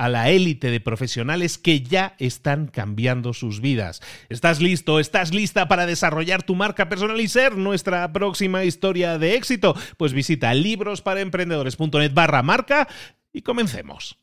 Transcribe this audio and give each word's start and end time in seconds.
a 0.00 0.08
la 0.08 0.30
élite 0.30 0.70
de 0.70 0.80
profesionales 0.80 1.58
que 1.58 1.82
ya 1.82 2.14
están 2.18 2.68
cambiando 2.68 3.34
sus 3.34 3.60
vidas. 3.60 4.00
¿Estás 4.30 4.62
listo? 4.62 4.98
¿Estás 4.98 5.34
lista 5.34 5.68
para 5.68 5.84
desarrollar 5.84 6.42
tu 6.42 6.54
marca 6.54 6.88
personal 6.88 7.20
y 7.20 7.28
ser 7.28 7.58
nuestra 7.58 8.10
próxima 8.10 8.64
historia 8.64 9.18
de 9.18 9.34
éxito? 9.34 9.76
Pues 9.98 10.14
visita 10.14 10.54
librosparaemprendedores.net 10.54 12.14
barra 12.14 12.42
marca 12.42 12.88
y 13.30 13.42
comencemos. 13.42 14.16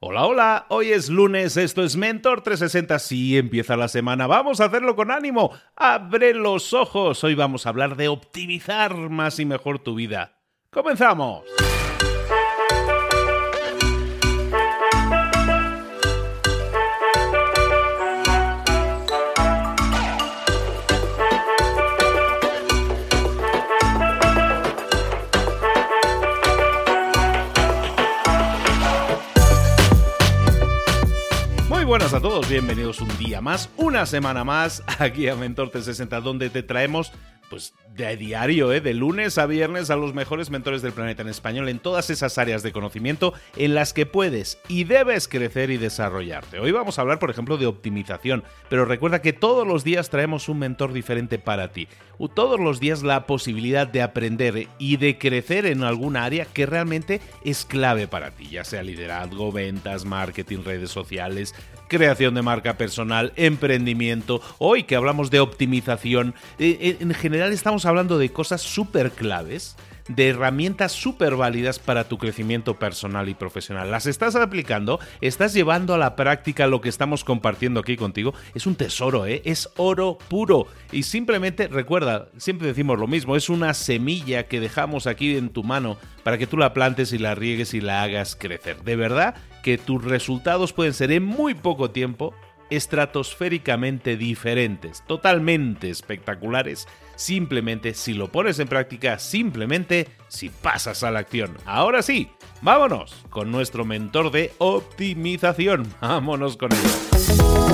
Hola, 0.00 0.24
hola, 0.24 0.66
hoy 0.70 0.92
es 0.92 1.10
lunes, 1.10 1.58
esto 1.58 1.84
es 1.84 1.94
Mentor 1.94 2.40
360, 2.40 2.98
sí, 2.98 3.36
empieza 3.36 3.76
la 3.76 3.88
semana, 3.88 4.26
vamos 4.26 4.60
a 4.60 4.64
hacerlo 4.64 4.96
con 4.96 5.10
ánimo, 5.10 5.52
abre 5.76 6.32
los 6.32 6.72
ojos, 6.72 7.22
hoy 7.22 7.34
vamos 7.34 7.66
a 7.66 7.68
hablar 7.68 7.96
de 7.96 8.08
optimizar 8.08 8.96
más 9.10 9.38
y 9.38 9.44
mejor 9.44 9.78
tu 9.78 9.94
vida. 9.94 10.40
¡Comenzamos! 10.70 11.44
Buenas 31.92 32.14
a 32.14 32.22
todos, 32.22 32.48
bienvenidos 32.48 33.02
un 33.02 33.18
día 33.18 33.42
más, 33.42 33.68
una 33.76 34.06
semana 34.06 34.44
más 34.44 34.82
aquí 34.98 35.28
a 35.28 35.36
Mentor 35.36 35.68
360, 35.68 36.22
donde 36.22 36.48
te 36.48 36.62
traemos 36.62 37.12
pues 37.52 37.74
de 37.94 38.16
diario, 38.16 38.72
¿eh? 38.72 38.80
de 38.80 38.94
lunes 38.94 39.36
a 39.36 39.44
viernes 39.44 39.90
a 39.90 39.96
los 39.96 40.14
mejores 40.14 40.48
mentores 40.48 40.80
del 40.80 40.94
planeta 40.94 41.20
en 41.20 41.28
español 41.28 41.68
en 41.68 41.80
todas 41.80 42.08
esas 42.08 42.38
áreas 42.38 42.62
de 42.62 42.72
conocimiento 42.72 43.34
en 43.58 43.74
las 43.74 43.92
que 43.92 44.06
puedes 44.06 44.58
y 44.68 44.84
debes 44.84 45.28
crecer 45.28 45.68
y 45.68 45.76
desarrollarte. 45.76 46.60
Hoy 46.60 46.72
vamos 46.72 46.98
a 46.98 47.02
hablar, 47.02 47.18
por 47.18 47.28
ejemplo, 47.28 47.58
de 47.58 47.66
optimización, 47.66 48.42
pero 48.70 48.86
recuerda 48.86 49.20
que 49.20 49.34
todos 49.34 49.66
los 49.66 49.84
días 49.84 50.08
traemos 50.08 50.48
un 50.48 50.60
mentor 50.60 50.94
diferente 50.94 51.38
para 51.38 51.72
ti. 51.72 51.88
Todos 52.34 52.60
los 52.60 52.78
días 52.78 53.02
la 53.02 53.26
posibilidad 53.26 53.86
de 53.86 54.00
aprender 54.00 54.68
y 54.78 54.96
de 54.96 55.18
crecer 55.18 55.66
en 55.66 55.82
alguna 55.82 56.24
área 56.24 56.44
que 56.44 56.66
realmente 56.66 57.20
es 57.44 57.64
clave 57.64 58.06
para 58.06 58.30
ti, 58.30 58.48
ya 58.48 58.64
sea 58.64 58.82
liderazgo, 58.82 59.50
ventas, 59.50 60.04
marketing, 60.04 60.58
redes 60.64 60.90
sociales, 60.90 61.52
creación 61.88 62.34
de 62.34 62.42
marca 62.42 62.78
personal, 62.78 63.32
emprendimiento. 63.36 64.40
Hoy 64.58 64.84
que 64.84 64.94
hablamos 64.94 65.30
de 65.30 65.40
optimización, 65.40 66.34
eh, 66.60 66.96
en 67.00 67.12
general 67.12 67.41
estamos 67.50 67.86
hablando 67.86 68.18
de 68.18 68.30
cosas 68.30 68.60
súper 68.60 69.10
claves 69.10 69.76
de 70.08 70.28
herramientas 70.28 70.92
súper 70.92 71.36
válidas 71.36 71.78
para 71.78 72.04
tu 72.04 72.18
crecimiento 72.18 72.78
personal 72.78 73.28
y 73.28 73.34
profesional. 73.34 73.90
¿Las 73.90 74.06
estás 74.06 74.34
aplicando? 74.36 75.00
¿Estás 75.20 75.54
llevando 75.54 75.94
a 75.94 75.98
la 75.98 76.16
práctica 76.16 76.66
lo 76.66 76.80
que 76.80 76.88
estamos 76.88 77.24
compartiendo 77.24 77.80
aquí 77.80 77.96
contigo? 77.96 78.34
Es 78.54 78.66
un 78.66 78.74
tesoro, 78.74 79.26
¿eh? 79.26 79.42
Es 79.44 79.70
oro 79.76 80.18
puro. 80.28 80.66
Y 80.90 81.04
simplemente 81.04 81.68
recuerda, 81.68 82.28
siempre 82.36 82.68
decimos 82.68 82.98
lo 82.98 83.06
mismo, 83.06 83.36
es 83.36 83.48
una 83.48 83.74
semilla 83.74 84.44
que 84.46 84.60
dejamos 84.60 85.06
aquí 85.06 85.36
en 85.36 85.50
tu 85.50 85.62
mano 85.62 85.96
para 86.24 86.38
que 86.38 86.46
tú 86.46 86.56
la 86.56 86.74
plantes 86.74 87.12
y 87.12 87.18
la 87.18 87.34
riegues 87.34 87.74
y 87.74 87.80
la 87.80 88.02
hagas 88.02 88.36
crecer. 88.36 88.82
De 88.82 88.96
verdad 88.96 89.34
que 89.62 89.78
tus 89.78 90.04
resultados 90.04 90.72
pueden 90.72 90.94
ser 90.94 91.12
en 91.12 91.24
muy 91.24 91.54
poco 91.54 91.90
tiempo 91.90 92.34
estratosféricamente 92.70 94.16
diferentes, 94.16 95.04
totalmente 95.06 95.90
espectaculares, 95.90 96.88
simplemente 97.22 97.94
si 97.94 98.14
lo 98.14 98.32
pones 98.32 98.58
en 98.58 98.68
práctica, 98.68 99.18
simplemente 99.18 100.08
si 100.28 100.48
pasas 100.48 101.02
a 101.04 101.10
la 101.10 101.20
acción. 101.20 101.56
Ahora 101.64 102.02
sí, 102.02 102.30
vámonos 102.62 103.14
con 103.30 103.50
nuestro 103.52 103.84
mentor 103.84 104.30
de 104.32 104.52
optimización. 104.58 105.86
Vámonos 106.00 106.56
con 106.56 106.70
ello. 106.72 107.71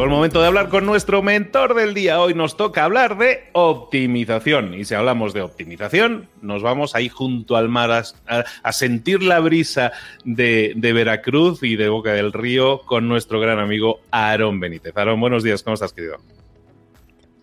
Llegó 0.00 0.08
el 0.08 0.16
momento 0.16 0.40
de 0.40 0.46
hablar 0.46 0.70
con 0.70 0.86
nuestro 0.86 1.22
mentor 1.22 1.74
del 1.74 1.92
día. 1.92 2.22
Hoy 2.22 2.32
nos 2.32 2.56
toca 2.56 2.84
hablar 2.84 3.18
de 3.18 3.50
optimización. 3.52 4.72
Y 4.72 4.86
si 4.86 4.94
hablamos 4.94 5.34
de 5.34 5.42
optimización, 5.42 6.26
nos 6.40 6.62
vamos 6.62 6.94
ahí 6.94 7.10
junto 7.10 7.54
al 7.54 7.68
mar 7.68 7.90
a, 8.26 8.72
sentir 8.72 9.22
la 9.22 9.40
brisa 9.40 9.92
de, 10.24 10.72
Veracruz 10.74 11.62
y 11.62 11.76
de 11.76 11.90
Boca 11.90 12.14
del 12.14 12.32
Río 12.32 12.80
con 12.86 13.08
nuestro 13.08 13.40
gran 13.40 13.58
amigo 13.58 14.00
Aarón 14.10 14.58
Benítez. 14.58 14.96
Aarón, 14.96 15.20
buenos 15.20 15.42
días, 15.42 15.62
¿cómo 15.62 15.74
estás, 15.74 15.92
querido? 15.92 16.16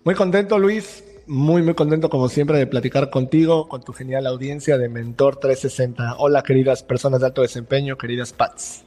Muy 0.04 0.16
contento, 0.16 0.58
Luis. 0.58 1.04
Muy, 1.28 1.62
muy 1.62 1.76
contento, 1.76 2.10
como 2.10 2.28
siempre, 2.28 2.58
de 2.58 2.66
platicar 2.66 3.12
contigo, 3.12 3.68
con 3.68 3.84
tu 3.84 3.94
genial 3.94 4.26
audiencia 4.26 4.80
de 4.80 4.90
Mentor 4.90 5.36
360. 5.36 6.16
Hola, 6.18 6.42
queridas 6.42 6.82
personas 6.82 7.20
de 7.20 7.28
alto 7.28 7.44
desempeño, 7.44 8.00
queridas 8.00 8.34
Pats. 8.34 8.87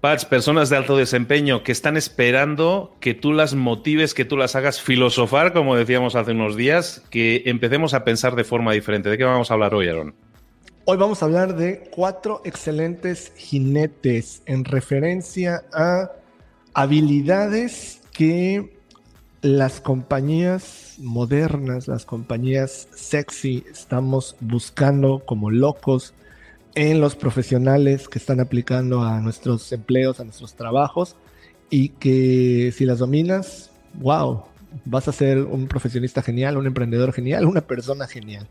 Pats, 0.00 0.24
personas 0.24 0.70
de 0.70 0.76
alto 0.76 0.96
desempeño 0.96 1.64
que 1.64 1.72
están 1.72 1.96
esperando 1.96 2.94
que 3.00 3.14
tú 3.14 3.32
las 3.32 3.54
motives, 3.54 4.14
que 4.14 4.24
tú 4.24 4.36
las 4.36 4.54
hagas 4.54 4.80
filosofar, 4.80 5.52
como 5.52 5.74
decíamos 5.74 6.14
hace 6.14 6.30
unos 6.30 6.54
días, 6.54 7.02
que 7.10 7.42
empecemos 7.46 7.94
a 7.94 8.04
pensar 8.04 8.36
de 8.36 8.44
forma 8.44 8.72
diferente. 8.72 9.08
¿De 9.08 9.18
qué 9.18 9.24
vamos 9.24 9.50
a 9.50 9.54
hablar 9.54 9.74
hoy, 9.74 9.88
Aaron? 9.88 10.14
Hoy 10.84 10.96
vamos 10.96 11.20
a 11.20 11.24
hablar 11.26 11.56
de 11.56 11.90
cuatro 11.90 12.42
excelentes 12.44 13.32
jinetes 13.36 14.42
en 14.46 14.64
referencia 14.64 15.64
a 15.72 16.12
habilidades 16.74 18.00
que 18.12 18.78
las 19.42 19.80
compañías 19.80 20.94
modernas, 20.98 21.88
las 21.88 22.04
compañías 22.04 22.86
sexy, 22.94 23.64
estamos 23.68 24.36
buscando 24.38 25.24
como 25.26 25.50
locos 25.50 26.14
en 26.78 27.00
los 27.00 27.16
profesionales 27.16 28.08
que 28.08 28.20
están 28.20 28.38
aplicando 28.38 29.02
a 29.02 29.18
nuestros 29.18 29.72
empleos, 29.72 30.20
a 30.20 30.24
nuestros 30.24 30.54
trabajos, 30.54 31.16
y 31.70 31.88
que 31.88 32.72
si 32.72 32.84
las 32.84 33.00
dominas, 33.00 33.72
wow, 33.94 34.44
vas 34.84 35.08
a 35.08 35.12
ser 35.12 35.38
un 35.38 35.66
profesionista 35.66 36.22
genial, 36.22 36.56
un 36.56 36.68
emprendedor 36.68 37.12
genial, 37.12 37.46
una 37.46 37.62
persona 37.62 38.06
genial. 38.06 38.46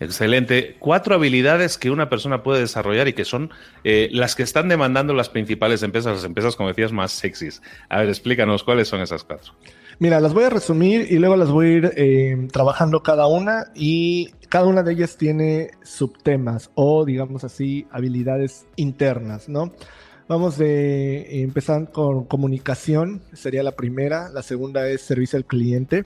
Excelente. 0.00 0.76
Cuatro 0.78 1.16
habilidades 1.16 1.76
que 1.76 1.90
una 1.90 2.08
persona 2.08 2.42
puede 2.42 2.60
desarrollar 2.60 3.08
y 3.08 3.12
que 3.12 3.26
son 3.26 3.50
eh, 3.84 4.08
las 4.10 4.34
que 4.34 4.42
están 4.42 4.70
demandando 4.70 5.12
las 5.12 5.28
principales 5.28 5.82
empresas, 5.82 6.14
las 6.14 6.24
empresas, 6.24 6.56
como 6.56 6.70
decías, 6.70 6.92
más 6.92 7.12
sexys. 7.12 7.60
A 7.90 7.98
ver, 7.98 8.08
explícanos 8.08 8.64
cuáles 8.64 8.88
son 8.88 9.02
esas 9.02 9.22
cuatro. 9.22 9.52
Mira, 9.98 10.18
las 10.20 10.32
voy 10.32 10.44
a 10.44 10.50
resumir 10.50 11.08
y 11.10 11.18
luego 11.18 11.36
las 11.36 11.50
voy 11.50 11.66
a 11.66 11.72
ir 11.72 11.92
eh, 11.94 12.48
trabajando 12.52 13.02
cada 13.02 13.26
una 13.26 13.66
y 13.74 14.30
cada 14.48 14.66
una 14.66 14.82
de 14.82 14.92
ellas 14.92 15.16
tiene 15.16 15.70
subtemas 15.82 16.70
o, 16.74 17.04
digamos 17.04 17.44
así, 17.44 17.86
habilidades 17.90 18.66
internas, 18.76 19.48
¿no? 19.48 19.72
Vamos 20.28 20.58
de 20.58 21.42
empezar 21.42 21.90
con 21.90 22.24
comunicación, 22.24 23.22
sería 23.32 23.62
la 23.62 23.72
primera, 23.72 24.28
la 24.28 24.42
segunda 24.42 24.86
es 24.88 25.00
servicio 25.00 25.38
al 25.38 25.46
cliente, 25.46 26.04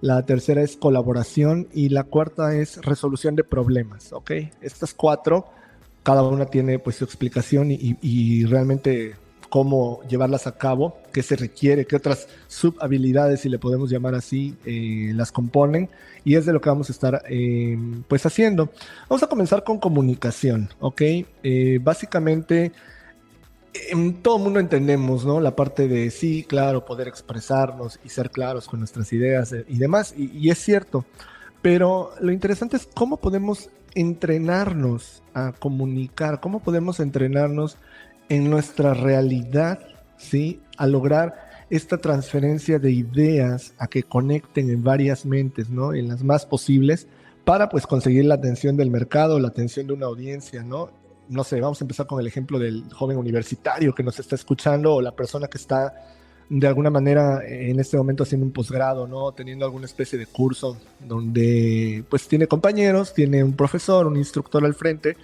la 0.00 0.24
tercera 0.24 0.62
es 0.62 0.76
colaboración 0.76 1.68
y 1.74 1.90
la 1.90 2.04
cuarta 2.04 2.54
es 2.54 2.78
resolución 2.82 3.36
de 3.36 3.44
problemas, 3.44 4.14
¿ok? 4.14 4.30
Estas 4.62 4.94
cuatro, 4.94 5.46
cada 6.02 6.22
una 6.22 6.46
tiene 6.46 6.78
pues 6.78 6.96
su 6.96 7.04
explicación 7.04 7.68
y, 7.70 8.44
realmente 8.46 9.16
cómo 9.50 10.00
llevarlas 10.08 10.46
a 10.46 10.56
cabo, 10.56 10.96
qué 11.12 11.22
se 11.22 11.36
requiere, 11.36 11.84
qué 11.84 11.96
otras 11.96 12.28
subhabilidades, 12.46 13.40
si 13.40 13.48
le 13.48 13.58
podemos 13.58 13.90
llamar 13.90 14.14
así, 14.14 14.56
eh, 14.64 15.12
las 15.14 15.32
componen 15.32 15.90
y 16.24 16.36
es 16.36 16.46
de 16.46 16.52
lo 16.52 16.60
que 16.60 16.70
vamos 16.70 16.88
a 16.88 16.92
estar 16.92 17.22
eh, 17.28 17.76
pues 18.08 18.24
haciendo. 18.24 18.70
Vamos 19.08 19.22
a 19.22 19.26
comenzar 19.26 19.64
con 19.64 19.78
comunicación, 19.78 20.70
¿ok? 20.78 21.02
Eh, 21.42 21.80
básicamente 21.82 22.72
en 23.90 24.22
todo 24.22 24.38
mundo 24.38 24.60
entendemos, 24.60 25.24
¿no? 25.24 25.40
La 25.40 25.56
parte 25.56 25.88
de 25.88 26.10
sí, 26.10 26.44
claro, 26.48 26.84
poder 26.84 27.08
expresarnos 27.08 27.98
y 28.04 28.08
ser 28.08 28.30
claros 28.30 28.66
con 28.68 28.78
nuestras 28.80 29.12
ideas 29.12 29.54
y 29.68 29.78
demás, 29.78 30.14
y, 30.16 30.48
es 30.50 30.58
cierto, 30.58 31.04
pero 31.60 32.12
lo 32.20 32.32
interesante 32.32 32.76
es 32.76 32.88
cómo 32.94 33.16
podemos 33.18 33.70
entrenarnos 33.94 35.22
a 35.34 35.52
comunicar, 35.52 36.40
cómo 36.40 36.60
podemos 36.60 37.00
entrenarnos 37.00 37.76
en 38.30 38.48
nuestra 38.48 38.94
realidad, 38.94 39.80
¿sí? 40.16 40.62
A 40.78 40.86
lograr 40.86 41.50
esta 41.68 41.98
transferencia 41.98 42.78
de 42.78 42.90
ideas 42.90 43.74
a 43.76 43.86
que 43.86 44.02
conecten 44.02 44.70
en 44.70 44.82
varias 44.82 45.26
mentes, 45.26 45.68
¿no? 45.68 45.92
En 45.92 46.08
las 46.08 46.24
más 46.24 46.46
posibles 46.46 47.06
para 47.44 47.68
pues 47.68 47.86
conseguir 47.86 48.24
la 48.24 48.36
atención 48.36 48.78
del 48.78 48.90
mercado, 48.90 49.38
la 49.38 49.48
atención 49.48 49.86
de 49.86 49.92
una 49.92 50.06
audiencia, 50.06 50.62
¿no? 50.62 50.90
no 51.30 51.44
sé, 51.44 51.60
vamos 51.60 51.80
a 51.80 51.84
empezar 51.84 52.06
con 52.06 52.20
el 52.20 52.26
ejemplo 52.26 52.58
del 52.58 52.84
joven 52.92 53.16
universitario 53.16 53.94
que 53.94 54.02
nos 54.02 54.18
está 54.18 54.34
escuchando 54.34 54.94
o 54.94 55.00
la 55.00 55.12
persona 55.12 55.46
que 55.46 55.58
está 55.58 55.94
de 56.48 56.66
alguna 56.66 56.90
manera 56.90 57.40
en 57.46 57.78
este 57.78 57.96
momento 57.96 58.24
haciendo 58.24 58.44
un 58.44 58.52
posgrado, 58.52 59.06
¿no? 59.06 59.30
Teniendo 59.30 59.64
alguna 59.64 59.86
especie 59.86 60.18
de 60.18 60.26
curso 60.26 60.76
donde 60.98 62.04
pues 62.10 62.26
tiene 62.26 62.48
compañeros, 62.48 63.14
tiene 63.14 63.44
un 63.44 63.52
profesor, 63.52 64.08
un 64.08 64.16
instructor 64.16 64.64
al 64.64 64.74
frente 64.74 65.16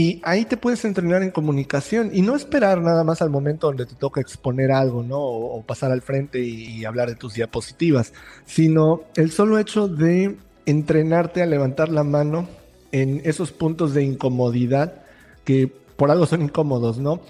y 0.00 0.18
ahí 0.24 0.46
te 0.46 0.56
puedes 0.56 0.82
entrenar 0.86 1.22
en 1.22 1.30
comunicación 1.30 2.08
y 2.14 2.22
no 2.22 2.34
esperar 2.34 2.80
nada 2.80 3.04
más 3.04 3.20
al 3.20 3.28
momento 3.28 3.66
donde 3.66 3.84
te 3.84 3.94
toca 3.94 4.18
exponer 4.18 4.72
algo, 4.72 5.02
¿no? 5.02 5.20
O, 5.20 5.62
pasar 5.62 5.92
al 5.92 6.00
frente 6.00 6.40
y, 6.40 6.86
hablar 6.86 7.10
de 7.10 7.16
tus 7.16 7.34
diapositivas, 7.34 8.14
sino 8.46 9.02
el 9.14 9.30
solo 9.30 9.58
hecho 9.58 9.88
de 9.88 10.38
entrenarte 10.64 11.42
a 11.42 11.46
levantar 11.46 11.90
la 11.90 12.02
mano 12.02 12.48
en 12.92 13.20
esos 13.26 13.52
puntos 13.52 13.92
de 13.92 14.02
incomodidad 14.02 15.02
que 15.44 15.70
por 15.96 16.10
algo 16.10 16.24
son 16.24 16.40
incómodos, 16.40 16.96
¿no? 16.96 17.20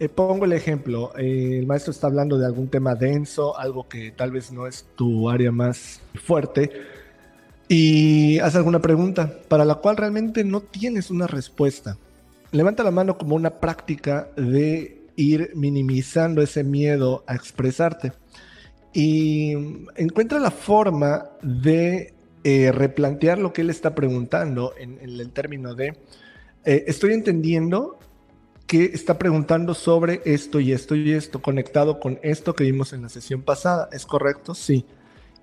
Eh, 0.00 0.08
pongo 0.08 0.46
el 0.46 0.52
ejemplo, 0.52 1.12
eh, 1.16 1.58
el 1.60 1.66
maestro 1.68 1.92
está 1.92 2.08
hablando 2.08 2.38
de 2.38 2.46
algún 2.46 2.66
tema 2.66 2.96
denso, 2.96 3.56
algo 3.56 3.86
que 3.86 4.10
tal 4.10 4.32
vez 4.32 4.50
no 4.50 4.66
es 4.66 4.84
tu 4.96 5.30
área 5.30 5.52
más 5.52 6.00
fuerte, 6.24 6.72
y 7.68 8.40
hace 8.40 8.58
alguna 8.58 8.80
pregunta 8.80 9.32
para 9.46 9.64
la 9.64 9.76
cual 9.76 9.96
realmente 9.96 10.42
no 10.42 10.60
tienes 10.60 11.12
una 11.12 11.28
respuesta. 11.28 11.96
Levanta 12.56 12.82
la 12.82 12.90
mano 12.90 13.18
como 13.18 13.34
una 13.34 13.60
práctica 13.60 14.30
de 14.36 15.02
ir 15.16 15.52
minimizando 15.54 16.42
ese 16.42 16.64
miedo 16.64 17.24
a 17.26 17.34
expresarte 17.34 18.12
y 18.92 19.52
encuentra 19.96 20.38
la 20.38 20.50
forma 20.50 21.30
de 21.42 22.14
eh, 22.44 22.72
replantear 22.72 23.38
lo 23.38 23.52
que 23.52 23.62
él 23.62 23.70
está 23.70 23.94
preguntando 23.94 24.72
en 24.78 24.98
el 25.00 25.30
término 25.32 25.74
de 25.74 25.96
eh, 26.66 26.84
estoy 26.88 27.12
entendiendo 27.12 27.96
que 28.66 28.86
está 28.86 29.18
preguntando 29.18 29.72
sobre 29.72 30.20
esto 30.24 30.58
y 30.58 30.72
esto 30.72 30.96
y 30.96 31.12
esto, 31.12 31.40
conectado 31.40 32.00
con 32.00 32.18
esto 32.22 32.56
que 32.56 32.64
vimos 32.64 32.92
en 32.92 33.02
la 33.02 33.08
sesión 33.08 33.42
pasada. 33.42 33.88
¿Es 33.92 34.04
correcto? 34.04 34.52
Sí. 34.56 34.84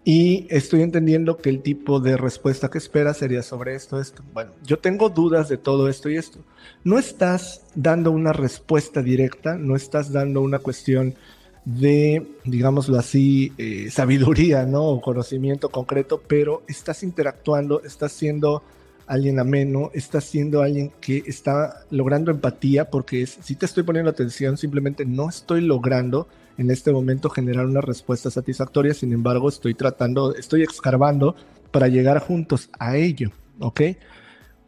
Y 0.05 0.47
estoy 0.49 0.81
entendiendo 0.81 1.37
que 1.37 1.49
el 1.49 1.61
tipo 1.61 2.01
de 2.01 2.17
respuesta 2.17 2.69
que 2.69 2.77
espera 2.77 3.13
sería 3.13 3.41
sobre 3.41 3.75
esto, 3.75 4.01
esto. 4.01 4.21
Bueno, 4.33 4.51
yo 4.65 4.77
tengo 4.79 5.09
dudas 5.09 5.47
de 5.47 5.57
todo 5.57 5.87
esto 5.87 6.09
y 6.09 6.17
esto. 6.17 6.39
No 6.83 6.99
estás 6.99 7.63
dando 7.73 8.11
una 8.11 8.33
respuesta 8.33 9.01
directa, 9.01 9.55
no 9.57 9.77
estás 9.77 10.11
dando 10.11 10.41
una 10.41 10.59
cuestión 10.59 11.15
de, 11.63 12.27
digámoslo 12.43 12.99
así, 12.99 13.53
eh, 13.57 13.89
sabiduría, 13.91 14.65
¿no? 14.65 14.83
O 14.83 15.01
conocimiento 15.01 15.69
concreto, 15.69 16.21
pero 16.27 16.63
estás 16.67 17.03
interactuando, 17.03 17.81
estás 17.83 18.11
siendo 18.11 18.61
alguien 19.07 19.39
ameno, 19.39 19.89
estás 19.93 20.25
siendo 20.25 20.61
alguien 20.61 20.91
que 20.99 21.23
está 21.25 21.85
logrando 21.89 22.31
empatía, 22.31 22.89
porque 22.89 23.25
si 23.25 23.55
te 23.55 23.65
estoy 23.65 23.83
poniendo 23.83 24.11
atención, 24.11 24.57
simplemente 24.57 25.05
no 25.05 25.29
estoy 25.29 25.61
logrando 25.61 26.27
en 26.57 26.71
este 26.71 26.91
momento 26.91 27.29
generar 27.29 27.65
una 27.65 27.81
respuesta 27.81 28.29
satisfactoria, 28.29 28.93
sin 28.93 29.13
embargo 29.13 29.49
estoy 29.49 29.73
tratando, 29.73 30.35
estoy 30.35 30.63
escarbando 30.63 31.35
para 31.71 31.87
llegar 31.87 32.19
juntos 32.19 32.69
a 32.79 32.95
ello, 32.97 33.31
¿ok? 33.59 33.81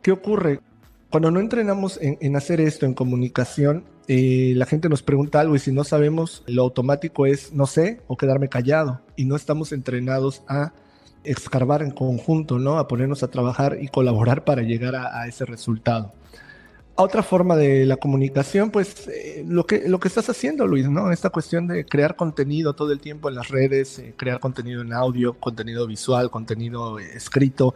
¿Qué 0.02 0.12
ocurre? 0.12 0.60
Cuando 1.10 1.32
no 1.32 1.40
entrenamos 1.40 1.98
en, 2.02 2.36
hacer 2.36 2.60
esto, 2.60 2.86
en 2.86 2.94
comunicación, 2.94 3.86
eh, 4.08 4.54
la 4.56 4.66
gente 4.66 4.90
nos 4.90 5.02
pregunta 5.02 5.40
algo 5.40 5.56
y 5.56 5.60
si 5.60 5.72
no 5.72 5.84
sabemos, 5.84 6.44
lo 6.48 6.64
automático 6.64 7.26
es 7.26 7.54
no 7.54 7.68
sé 7.68 8.02
o 8.08 8.18
quedarme 8.18 8.50
callado 8.50 9.02
y 9.16 9.26
no 9.26 9.36
estamos 9.36 9.72
entrenados 9.72 10.44
a 10.48 10.74
escarbar 11.26 11.82
en 11.82 11.92
conjunto, 11.92 12.60
¿no? 12.60 12.78
A 12.78 12.88
ponernos 12.88 13.24
a 13.24 13.30
trabajar 13.30 13.78
y 13.82 13.88
colaborar 13.88 14.44
para 14.44 14.62
llegar 14.62 14.96
a, 14.96 15.28
ese 15.28 15.46
resultado. 15.46 16.14
Otra 16.98 17.24
forma 17.24 17.58
de 17.58 17.86
la 17.86 17.98
comunicación, 17.98 18.72
pues 18.72 19.10
eh, 19.10 19.44
lo, 19.46 19.66
que, 19.66 19.90
lo 19.90 20.00
que 20.00 20.08
estás 20.08 20.30
haciendo, 20.30 20.66
Luis, 20.66 20.90
¿no? 20.90 21.12
Esta 21.12 21.30
cuestión 21.30 21.68
de 21.68 21.84
crear 21.86 22.16
contenido 22.16 22.74
todo 22.74 22.94
el 22.94 23.02
tiempo 23.02 23.28
en 23.28 23.36
las 23.36 23.50
redes, 23.50 24.00
eh, 24.00 24.14
crear 24.16 24.40
contenido 24.40 24.82
en 24.82 24.94
audio, 24.94 25.34
contenido 25.34 25.86
visual, 25.88 26.32
contenido 26.32 26.98
eh, 26.98 27.12
escrito, 27.14 27.76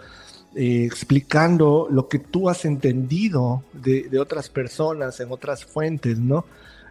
explicando 0.55 1.87
lo 1.91 2.07
que 2.07 2.17
tú 2.17 2.49
has 2.49 2.63
entendido 2.63 3.61
de, 3.73 4.17
otras 4.19 4.49
personas 4.49 5.19
en 5.19 5.31
otras 5.31 5.63
fuentes, 5.65 6.17
¿no? 6.17 6.45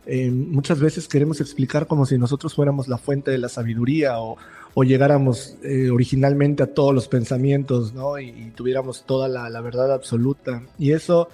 muchas 0.06 0.80
veces 0.80 1.06
queremos 1.06 1.38
explicar 1.42 1.86
como 1.86 2.06
si 2.06 2.16
nosotros 2.16 2.54
fuéramos 2.54 2.88
la 2.88 2.96
fuente 2.96 3.30
de 3.30 3.36
la 3.36 3.50
sabiduría 3.50 4.20
o, 4.20 4.38
llegáramos 4.84 5.56
originalmente 5.92 6.62
a 6.62 6.72
todos 6.72 6.94
los 6.94 7.08
pensamientos, 7.08 7.92
¿no? 7.92 8.18
Y, 8.18 8.52
tuviéramos 8.54 9.02
toda 9.04 9.26
la, 9.28 9.60
verdad 9.60 9.92
absoluta. 9.92 10.62
Y 10.78 10.92
eso 10.92 11.28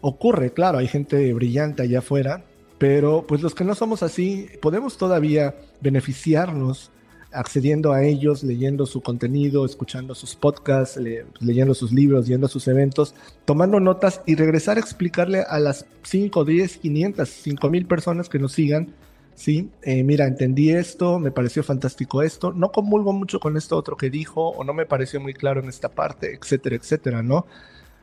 ocurre, 0.00 0.52
claro, 0.52 0.78
hay 0.78 0.88
gente 0.88 1.32
brillante 1.32 1.82
allá 1.82 2.00
afuera, 2.00 2.44
pero 2.78 3.24
pues 3.26 3.42
los 3.42 3.54
que 3.54 3.64
no 3.64 3.74
somos 3.74 4.02
así, 4.02 4.48
podemos 4.60 4.96
todavía 4.96 5.54
beneficiarnos 5.80 6.90
accediendo 7.32 7.92
a 7.92 8.02
ellos, 8.02 8.42
leyendo 8.42 8.86
su 8.86 9.02
contenido, 9.02 9.64
escuchando 9.64 10.16
sus 10.16 10.34
podcasts, 10.34 10.98
leyendo 11.38 11.74
sus 11.74 11.92
libros, 11.92 12.26
yendo 12.26 12.46
a 12.46 12.50
sus 12.50 12.66
eventos, 12.66 13.14
tomando 13.44 13.78
notas 13.78 14.20
y 14.26 14.34
regresar 14.34 14.78
a 14.78 14.80
explicarle 14.80 15.42
a 15.42 15.60
las 15.60 15.86
5, 16.02 16.44
10, 16.44 16.78
500, 16.78 17.28
5 17.28 17.70
mil 17.70 17.86
personas 17.86 18.28
que 18.28 18.40
nos 18.40 18.52
sigan 18.52 18.94
¿sí? 19.40 19.70
Eh, 19.80 20.04
mira, 20.04 20.26
entendí 20.26 20.70
esto, 20.70 21.18
me 21.18 21.30
pareció 21.30 21.62
fantástico 21.62 22.22
esto, 22.22 22.52
no 22.52 22.72
comulgo 22.72 23.14
mucho 23.14 23.40
con 23.40 23.56
esto 23.56 23.74
otro 23.74 23.96
que 23.96 24.10
dijo 24.10 24.50
o 24.50 24.64
no 24.64 24.74
me 24.74 24.84
pareció 24.84 25.18
muy 25.18 25.32
claro 25.32 25.62
en 25.62 25.70
esta 25.70 25.88
parte, 25.88 26.34
etcétera, 26.34 26.76
etcétera, 26.76 27.22
¿no? 27.22 27.46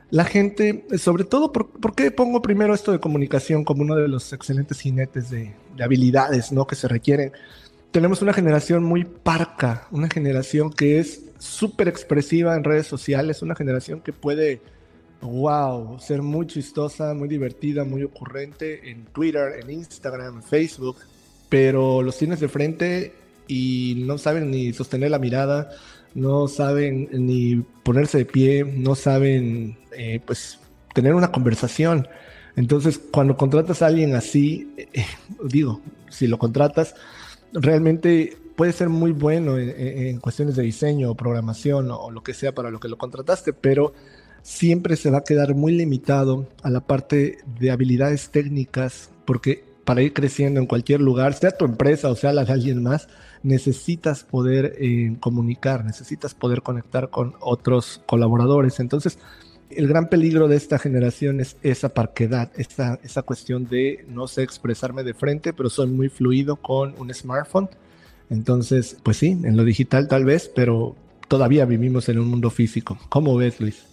La 0.09 0.23
gente, 0.23 0.85
sobre 0.97 1.25
todo, 1.25 1.51
¿por, 1.51 1.93
qué 1.93 2.11
pongo 2.11 2.41
primero 2.41 2.73
esto 2.73 2.93
de 2.93 2.99
comunicación 2.99 3.65
como 3.65 3.81
uno 3.81 3.95
de 3.95 4.07
los 4.07 4.31
excelentes 4.31 4.79
jinetes 4.79 5.29
de, 5.29 5.53
habilidades, 5.81 6.51
¿no? 6.51 6.65
Que 6.65 6.75
se 6.75 6.87
requieren. 6.87 7.33
Tenemos 7.91 8.21
una 8.21 8.33
generación 8.33 8.83
muy 8.83 9.03
parca, 9.03 9.87
una 9.91 10.09
generación 10.09 10.71
que 10.71 10.99
es 10.99 11.23
súper 11.39 11.87
expresiva 11.87 12.55
en 12.55 12.63
redes 12.63 12.87
sociales, 12.87 13.41
una 13.41 13.55
generación 13.55 13.99
que 13.99 14.13
puede 14.13 14.61
wow, 15.21 15.99
ser 15.99 16.21
muy 16.21 16.47
chistosa, 16.47 17.13
muy 17.13 17.27
divertida, 17.27 17.83
muy 17.83 18.03
ocurrente 18.03 18.89
en 18.89 19.05
Twitter, 19.05 19.59
en 19.61 19.69
Instagram, 19.69 20.37
en 20.37 20.43
Facebook, 20.43 20.97
pero 21.49 22.01
los 22.01 22.17
tienes 22.17 22.39
de 22.39 22.47
frente 22.47 23.13
y 23.47 24.03
no 24.05 24.17
saben 24.17 24.51
ni 24.51 24.73
sostener 24.73 25.11
la 25.11 25.19
mirada, 25.19 25.71
no 26.17 26.47
saben 26.47 27.09
ni 27.11 27.63
ponerse 27.83 28.17
de 28.17 28.25
pie, 28.25 28.63
no 28.63 28.95
saben 28.95 29.77
eh, 29.95 30.19
pues 30.25 30.59
tener 30.95 31.13
una 31.13 31.31
conversación. 31.31 32.07
Entonces, 32.55 32.97
cuando 32.97 33.37
contratas 33.37 33.83
a 33.83 33.85
alguien 33.85 34.15
así, 34.15 34.73
eh, 34.77 35.05
digo, 35.43 35.79
si 36.09 36.25
lo 36.25 36.39
contratas, 36.39 36.95
realmente 37.53 38.35
puede 38.55 38.73
ser 38.73 38.89
muy 38.89 39.11
bueno 39.11 39.59
en, 39.59 40.19
cuestiones 40.19 40.55
de 40.55 40.63
diseño 40.63 41.11
o 41.11 41.15
programación 41.15 41.91
o, 41.91 42.09
lo 42.09 42.23
que 42.23 42.33
sea 42.33 42.55
para 42.55 42.71
lo 42.71 42.79
que 42.79 42.87
lo 42.87 42.97
contrataste, 42.97 43.53
pero 43.53 43.93
siempre 44.41 44.95
se 44.95 45.11
va 45.11 45.19
a 45.19 45.23
quedar 45.23 45.53
muy 45.53 45.73
limitado 45.73 46.47
a 46.63 46.71
la 46.71 46.79
parte 46.79 47.37
de 47.59 47.69
habilidades 47.69 48.31
técnicas, 48.31 49.11
porque 49.25 49.66
para 49.87 50.01
ir 50.01 50.11
creciendo 50.11 50.59
en 50.59 50.65
cualquier 50.65 50.99
lugar, 50.99 51.33
sea 51.33 51.51
tu 51.51 51.63
empresa 51.63 52.09
o 52.09 52.15
sea 52.17 52.33
la 52.33 52.43
de 52.43 52.51
alguien 52.51 52.83
más, 52.83 53.07
necesitas 53.41 54.25
poder 54.25 54.75
eh, 54.79 55.15
comunicar, 55.21 55.85
necesitas 55.85 56.33
poder 56.33 56.61
conectar 56.61 57.09
con 57.09 57.35
otros 57.39 58.01
colaboradores. 58.05 58.81
Entonces, 58.81 59.17
el 59.69 59.87
gran 59.87 60.09
peligro 60.09 60.49
de 60.49 60.57
esta 60.57 60.77
generación 60.77 61.39
es 61.39 61.55
esa 61.63 61.87
parquedad, 61.87 62.51
esa, 62.57 62.99
esa 63.01 63.21
cuestión 63.21 63.69
de 63.69 64.03
no 64.09 64.27
sé 64.27 64.43
expresarme 64.43 65.05
de 65.05 65.13
frente, 65.13 65.53
pero 65.53 65.69
soy 65.69 65.87
muy 65.87 66.09
fluido 66.09 66.57
con 66.57 66.93
un 66.97 67.13
smartphone. 67.13 67.69
Entonces, 68.29 68.97
pues 69.03 69.15
sí, 69.15 69.39
en 69.41 69.55
lo 69.55 69.63
digital 69.63 70.09
tal 70.09 70.25
vez, 70.25 70.51
pero 70.53 70.97
todavía 71.29 71.63
vivimos 71.63 72.09
en 72.09 72.19
un 72.19 72.27
mundo 72.27 72.49
físico. 72.49 72.97
¿Cómo 73.07 73.37
ves, 73.37 73.61
Luis? 73.61 73.85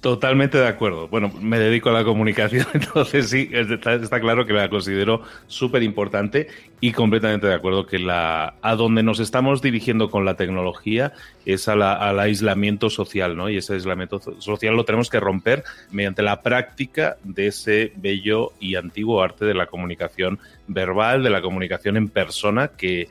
Totalmente 0.00 0.58
de 0.58 0.68
acuerdo. 0.68 1.08
Bueno, 1.08 1.32
me 1.40 1.58
dedico 1.58 1.90
a 1.90 1.92
la 1.92 2.04
comunicación, 2.04 2.66
entonces 2.72 3.30
sí, 3.30 3.50
está, 3.52 4.20
claro 4.20 4.46
que 4.46 4.52
la 4.52 4.70
considero 4.70 5.22
súper 5.48 5.82
importante 5.82 6.46
y 6.80 6.92
completamente 6.92 7.48
de 7.48 7.54
acuerdo 7.54 7.84
que 7.84 7.98
la, 7.98 8.54
a 8.62 8.76
donde 8.76 9.02
nos 9.02 9.18
estamos 9.18 9.60
dirigiendo 9.60 10.08
con 10.08 10.24
la 10.24 10.36
tecnología 10.36 11.14
es 11.44 11.66
al 11.66 11.82
aislamiento 12.20 12.90
social, 12.90 13.36
¿no? 13.36 13.50
Y 13.50 13.56
ese 13.56 13.74
aislamiento 13.74 14.20
social 14.40 14.76
lo 14.76 14.84
tenemos 14.84 15.10
que 15.10 15.18
romper 15.18 15.64
mediante 15.90 16.22
la 16.22 16.42
práctica 16.42 17.16
de 17.24 17.48
ese 17.48 17.92
bello 17.96 18.52
y 18.60 18.76
antiguo 18.76 19.20
arte 19.20 19.46
de 19.46 19.54
la 19.54 19.66
comunicación 19.66 20.38
verbal, 20.68 21.24
de 21.24 21.30
la 21.30 21.42
comunicación 21.42 21.96
en 21.96 22.08
persona 22.08 22.68
que 22.68 23.08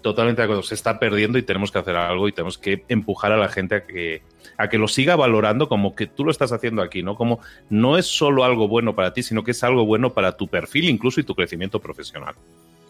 totalmente 0.00 0.40
de 0.40 0.44
acuerdo, 0.44 0.62
se 0.62 0.74
está 0.74 0.98
perdiendo 0.98 1.36
y 1.36 1.42
tenemos 1.42 1.70
que 1.70 1.78
hacer 1.78 1.96
algo 1.96 2.28
y 2.28 2.32
tenemos 2.32 2.56
que 2.56 2.82
empujar 2.88 3.32
a 3.32 3.36
la 3.36 3.48
gente 3.48 3.74
a 3.74 3.84
que, 3.84 4.22
a 4.60 4.68
que 4.68 4.78
lo 4.78 4.88
siga 4.88 5.16
valorando 5.16 5.68
como 5.68 5.94
que 5.94 6.06
tú 6.06 6.24
lo 6.24 6.30
estás 6.30 6.52
haciendo 6.52 6.82
aquí, 6.82 7.02
¿no? 7.02 7.14
Como 7.14 7.40
no 7.70 7.96
es 7.96 8.06
solo 8.06 8.44
algo 8.44 8.68
bueno 8.68 8.94
para 8.94 9.12
ti, 9.12 9.22
sino 9.22 9.42
que 9.42 9.52
es 9.52 9.64
algo 9.64 9.86
bueno 9.86 10.12
para 10.12 10.36
tu 10.36 10.48
perfil 10.48 10.88
incluso 10.88 11.20
y 11.20 11.24
tu 11.24 11.34
crecimiento 11.34 11.80
profesional. 11.80 12.34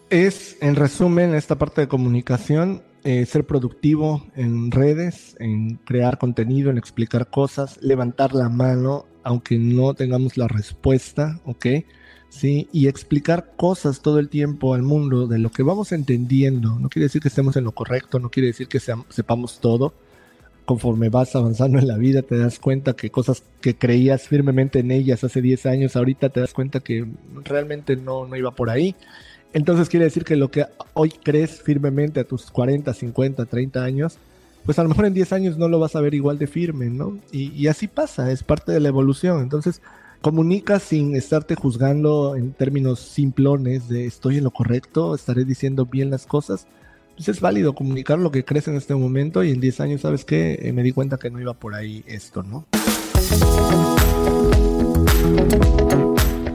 Es, 0.09 0.57
en 0.61 0.75
resumen, 0.75 1.33
esta 1.33 1.57
parte 1.57 1.79
de 1.79 1.87
comunicación, 1.87 2.83
eh, 3.05 3.25
ser 3.25 3.45
productivo 3.45 4.25
en 4.35 4.69
redes, 4.71 5.37
en 5.39 5.77
crear 5.77 6.17
contenido, 6.17 6.69
en 6.69 6.77
explicar 6.77 7.29
cosas, 7.29 7.79
levantar 7.81 8.33
la 8.33 8.49
mano, 8.49 9.05
aunque 9.23 9.57
no 9.57 9.93
tengamos 9.93 10.35
la 10.35 10.49
respuesta, 10.49 11.39
¿ok? 11.45 11.65
¿sí? 12.27 12.67
Y 12.73 12.87
explicar 12.87 13.53
cosas 13.55 14.01
todo 14.01 14.19
el 14.19 14.27
tiempo 14.27 14.73
al 14.73 14.81
mundo 14.81 15.27
de 15.27 15.39
lo 15.39 15.51
que 15.51 15.63
vamos 15.63 15.93
entendiendo. 15.93 16.77
No 16.79 16.89
quiere 16.89 17.05
decir 17.05 17.21
que 17.21 17.29
estemos 17.29 17.55
en 17.55 17.63
lo 17.63 17.71
correcto, 17.71 18.19
no 18.19 18.29
quiere 18.29 18.47
decir 18.47 18.67
que 18.67 18.79
sepamos 18.79 19.59
todo. 19.61 19.93
Conforme 20.71 21.09
vas 21.09 21.35
avanzando 21.35 21.79
en 21.79 21.87
la 21.89 21.97
vida, 21.97 22.21
te 22.21 22.37
das 22.37 22.57
cuenta 22.57 22.93
que 22.93 23.09
cosas 23.09 23.43
que 23.59 23.75
creías 23.75 24.29
firmemente 24.29 24.79
en 24.79 24.91
ellas 24.91 25.21
hace 25.21 25.41
10 25.41 25.65
años, 25.65 25.97
ahorita 25.97 26.29
te 26.29 26.39
das 26.39 26.53
cuenta 26.53 26.79
que 26.79 27.05
realmente 27.43 27.97
no, 27.97 28.25
no 28.25 28.37
iba 28.37 28.51
por 28.51 28.69
ahí. 28.69 28.95
Entonces 29.51 29.89
quiere 29.89 30.05
decir 30.05 30.23
que 30.23 30.37
lo 30.37 30.49
que 30.49 30.67
hoy 30.93 31.09
crees 31.09 31.61
firmemente 31.61 32.21
a 32.21 32.23
tus 32.23 32.49
40, 32.49 32.93
50, 32.93 33.47
30 33.47 33.83
años, 33.83 34.17
pues 34.65 34.79
a 34.79 34.83
lo 34.83 34.87
mejor 34.87 35.07
en 35.07 35.13
10 35.13 35.33
años 35.33 35.57
no 35.57 35.67
lo 35.67 35.77
vas 35.77 35.97
a 35.97 35.99
ver 35.99 36.13
igual 36.13 36.37
de 36.37 36.47
firme, 36.47 36.85
¿no? 36.89 37.17
Y, 37.33 37.51
y 37.51 37.67
así 37.67 37.89
pasa, 37.89 38.31
es 38.31 38.41
parte 38.41 38.71
de 38.71 38.79
la 38.79 38.87
evolución. 38.87 39.41
Entonces, 39.41 39.81
comunicas 40.21 40.83
sin 40.83 41.17
estarte 41.17 41.55
juzgando 41.55 42.37
en 42.37 42.53
términos 42.53 43.01
simplones 43.01 43.89
de 43.89 44.05
estoy 44.05 44.37
en 44.37 44.45
lo 44.45 44.51
correcto, 44.51 45.15
estaré 45.15 45.43
diciendo 45.43 45.85
bien 45.85 46.11
las 46.11 46.25
cosas. 46.25 46.65
Pues 47.21 47.37
es 47.37 47.39
válido 47.39 47.75
comunicar 47.75 48.17
lo 48.17 48.31
que 48.31 48.43
crees 48.43 48.67
en 48.67 48.75
este 48.75 48.95
momento 48.95 49.43
y 49.43 49.51
en 49.51 49.59
10 49.59 49.79
años, 49.81 50.01
¿sabes 50.01 50.25
qué? 50.25 50.57
Eh, 50.59 50.73
me 50.73 50.81
di 50.81 50.91
cuenta 50.91 51.17
que 51.17 51.29
no 51.29 51.39
iba 51.39 51.53
por 51.53 51.75
ahí 51.75 52.03
esto, 52.07 52.41
¿no? 52.41 52.65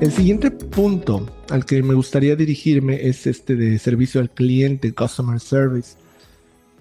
El 0.00 0.10
siguiente 0.10 0.50
punto 0.50 1.24
al 1.50 1.64
que 1.64 1.84
me 1.84 1.94
gustaría 1.94 2.34
dirigirme 2.34 3.06
es 3.06 3.28
este 3.28 3.54
de 3.54 3.78
servicio 3.78 4.20
al 4.20 4.28
cliente, 4.28 4.92
customer 4.92 5.38
service. 5.38 5.96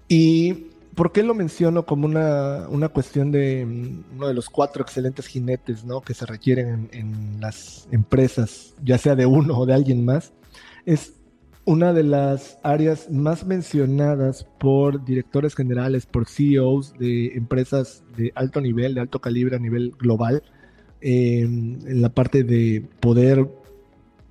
Y 0.08 0.72
¿Por 0.96 1.12
qué 1.12 1.22
lo 1.22 1.36
menciono 1.36 1.86
como 1.86 2.08
una, 2.08 2.68
una, 2.70 2.90
cuestión 2.90 3.32
de 3.32 3.66
mm, 3.68 4.16
uno 4.16 4.28
de 4.30 4.34
los 4.34 4.50
cuatro 4.50 4.82
excelentes 4.82 5.28
jinetes 5.28 5.84
¿no? 5.84 6.02
que 6.02 6.16
se 6.16 6.26
requieren 6.26 6.90
en, 6.92 7.40
las 7.40 7.88
empresas, 7.92 8.74
ya 8.84 8.98
sea 8.98 9.16
de 9.16 9.28
uno 9.28 9.60
o 9.60 9.68
de 9.68 9.76
alguien 9.76 10.04
más? 10.06 10.32
Es 10.88 11.14
una 11.66 11.94
de 11.94 12.04
las 12.04 12.60
áreas 12.64 13.10
más 13.12 13.46
mencionadas 13.46 14.48
por 14.60 15.04
directores 15.04 15.56
generales, 15.56 16.06
por 16.06 16.28
CEOs 16.28 16.94
de 16.98 17.34
empresas 17.34 18.04
de 18.16 18.32
alto 18.36 18.62
nivel, 18.62 18.94
de 18.94 19.02
alto 19.02 19.20
calibre 19.20 19.56
a 19.56 19.60
nivel 19.60 19.92
global, 19.98 20.44
eh, 21.02 21.42
en 21.42 22.02
la 22.02 22.10
parte 22.10 22.44
de 22.44 22.88
poder 23.00 23.48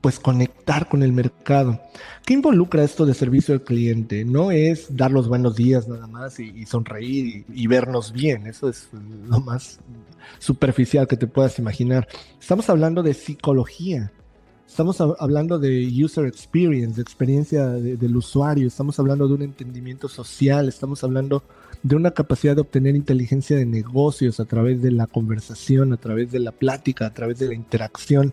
pues 0.01 0.21
conectar 0.21 0.89
con 0.89 1.03
el 1.03 1.13
mercado. 1.13 1.81
¿Qué 2.27 2.35
involucra 2.35 2.85
esto 2.85 3.07
de 3.07 3.15
servicio 3.15 3.55
al 3.55 3.63
cliente? 3.63 4.25
No 4.25 4.51
es 4.51 4.95
dar 4.95 5.11
los 5.11 5.29
buenos 5.29 5.57
días 5.57 5.89
nada 5.89 6.07
más 6.07 6.39
y, 6.39 6.67
sonreír 6.67 7.47
y, 7.49 7.67
vernos 7.67 8.13
bien, 8.13 8.47
eso 8.47 8.69
es 8.69 8.91
lo 9.27 9.41
más 9.41 9.81
superficial 10.39 11.09
que 11.09 11.17
te 11.17 11.27
puedas 11.27 11.59
imaginar. 11.59 12.07
Estamos 12.39 12.69
hablando 12.69 13.03
de 13.03 13.15
psicología, 13.15 14.13
estamos 14.67 15.01
hablando 15.01 15.59
de 15.59 15.87
user 16.05 16.27
experience, 16.27 16.97
de 16.97 17.03
experiencia 17.03 17.67
del 17.69 18.17
usuario, 18.17 18.67
estamos 18.67 18.99
hablando 18.99 19.29
de 19.29 19.35
un 19.35 19.43
entendimiento 19.43 20.09
social, 20.09 20.69
estamos 20.69 21.05
hablando 21.05 21.43
de 21.83 21.97
una 21.97 22.13
capacidad 22.13 22.55
de 22.55 22.63
obtener 22.63 22.97
inteligencia 22.97 23.57
de 23.57 23.67
negocios 23.67 24.41
a 24.41 24.45
través 24.45 24.83
de 24.83 24.91
la 24.91 25.07
conversación, 25.07 25.93
a 25.93 25.97
través 25.97 26.33
de 26.33 26.41
la 26.41 26.53
plática, 26.53 27.07
a 27.07 27.15
través 27.15 27.39
de 27.39 27.49
la 27.49 27.55
interacción 27.55 28.33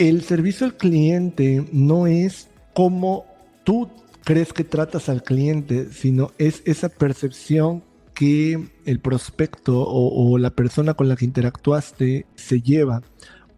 el 0.00 0.22
servicio 0.22 0.64
al 0.64 0.78
cliente 0.78 1.66
no 1.72 2.06
es 2.06 2.48
como 2.72 3.26
tú 3.64 3.90
crees 4.24 4.54
que 4.54 4.64
tratas 4.64 5.10
al 5.10 5.22
cliente, 5.22 5.92
sino 5.92 6.32
es 6.38 6.62
esa 6.64 6.88
percepción 6.88 7.82
que 8.14 8.70
el 8.86 9.00
prospecto 9.00 9.84
o, 9.86 10.38
la 10.38 10.50
persona 10.50 10.94
con 10.94 11.08
la 11.08 11.16
que 11.16 11.26
interactuaste 11.26 12.24
se 12.34 12.62
lleva. 12.62 13.02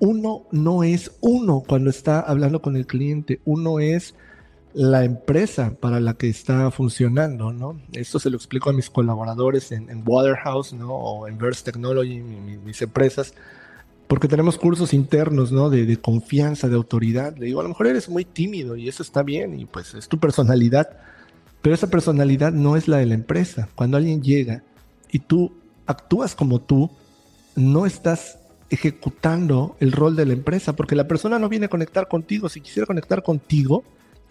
Uno 0.03 0.47
no 0.51 0.83
es 0.83 1.13
uno 1.21 1.63
cuando 1.65 1.89
está 1.89 2.19
hablando 2.19 2.61
con 2.61 2.77
el 2.77 2.89
cliente, 2.89 3.41
uno 3.45 3.79
es 3.79 4.17
la 4.75 5.05
empresa 5.05 5.77
para 5.79 6.01
la 6.01 6.15
que 6.15 6.29
está 6.29 6.73
funcionando, 6.73 7.53
¿no? 7.53 7.81
Esto 7.93 8.19
se 8.19 8.29
lo 8.29 8.37
explico 8.37 8.71
a 8.71 8.73
mis 8.73 8.91
colaboradores 8.91 9.71
en, 9.71 10.03
Waterhouse, 10.05 10.73
¿no? 10.73 10.93
O 10.93 11.29
en 11.29 11.39
Verse 11.39 11.63
Technology, 11.63 12.21
mis 12.21 12.83
empresas 12.83 13.33
porque 14.09 14.27
tenemos 14.27 14.59
cursos 14.59 14.93
internos, 14.93 15.53
¿no? 15.53 15.71
De, 15.71 15.97
confianza, 15.97 16.69
de 16.69 16.75
autoridad. 16.75 17.37
Le 17.39 17.47
digo, 17.47 17.61
a 17.61 17.63
lo 17.63 17.69
mejor 17.69 17.87
eres 17.87 18.09
muy 18.09 18.25
tímido 18.25 18.75
y 18.75 18.89
eso 18.89 19.05
está 19.05 19.23
bien 19.23 19.59
y 19.59 19.67
pues 19.67 19.95
es 19.95 20.09
tu 20.09 20.19
personalidad, 20.19 20.99
pero 21.63 21.77
esa 21.77 21.87
personalidad 21.87 22.53
no 22.53 22.77
es 22.77 22.89
la 22.89 22.99
de 22.99 23.07
la 23.07 23.15
empresa. 23.15 23.69
Cuando 23.77 23.97
alguien 23.97 24.21
llega 24.21 24.65
y 25.13 25.21
tú 25.21 25.53
actúas 25.87 26.35
como 26.35 26.61
tú, 26.61 26.91
no 27.55 27.87
estás 27.87 28.39
ejecutando 28.73 29.77
el 29.81 29.93
rol 29.93 30.17
de 30.17 30.27
la 30.27 30.33
empresa, 30.33 30.75
porque 30.75 30.97
la 30.97 31.07
persona 31.07 31.39
no 31.39 31.49
viene 31.49 31.67
a 31.67 31.69
conectar 31.69 32.09
contigo. 32.09 32.49
Si 32.49 32.61
quisiera 32.61 32.87
conectar 32.87 33.23
contigo, 33.23 33.85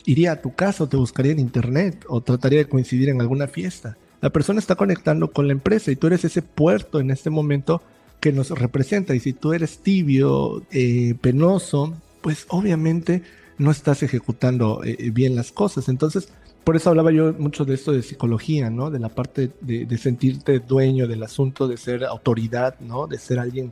iría 0.05 0.33
a 0.33 0.41
tu 0.41 0.53
casa 0.55 0.83
o 0.83 0.89
te 0.89 0.97
buscaría 0.97 1.31
en 1.31 1.39
internet 1.39 2.05
o 2.07 2.21
trataría 2.21 2.59
de 2.59 2.67
coincidir 2.67 3.09
en 3.09 3.21
alguna 3.21 3.47
fiesta. 3.47 3.97
La 4.19 4.31
persona 4.31 4.59
está 4.59 4.75
conectando 4.75 5.31
con 5.31 5.47
la 5.47 5.53
empresa 5.53 5.91
y 5.91 5.95
tú 5.95 6.07
eres 6.07 6.25
ese 6.25 6.41
puerto 6.41 6.99
en 6.99 7.11
este 7.11 7.29
momento 7.29 7.81
que 8.19 8.31
nos 8.31 8.49
representa. 8.49 9.15
Y 9.15 9.19
si 9.19 9.33
tú 9.33 9.53
eres 9.53 9.79
tibio, 9.79 10.63
eh, 10.71 11.15
penoso, 11.21 11.93
pues 12.21 12.45
obviamente 12.49 13.23
no 13.57 13.69
estás 13.69 14.01
ejecutando 14.03 14.83
eh, 14.83 15.11
bien 15.11 15.35
las 15.35 15.51
cosas. 15.51 15.87
Entonces, 15.87 16.29
por 16.63 16.75
eso 16.75 16.89
hablaba 16.89 17.11
yo 17.11 17.33
mucho 17.33 17.65
de 17.65 17.73
esto 17.73 17.91
de 17.91 18.03
psicología, 18.03 18.69
¿no? 18.69 18.91
De 18.91 18.99
la 18.99 19.09
parte 19.09 19.51
de, 19.61 19.97
sentirte 19.97 20.59
dueño 20.59 21.07
del 21.07 21.23
asunto, 21.23 21.67
de 21.67 21.77
ser 21.77 22.05
autoridad, 22.05 22.79
¿no? 22.79 23.07
De 23.07 23.17
ser 23.17 23.39
alguien 23.39 23.71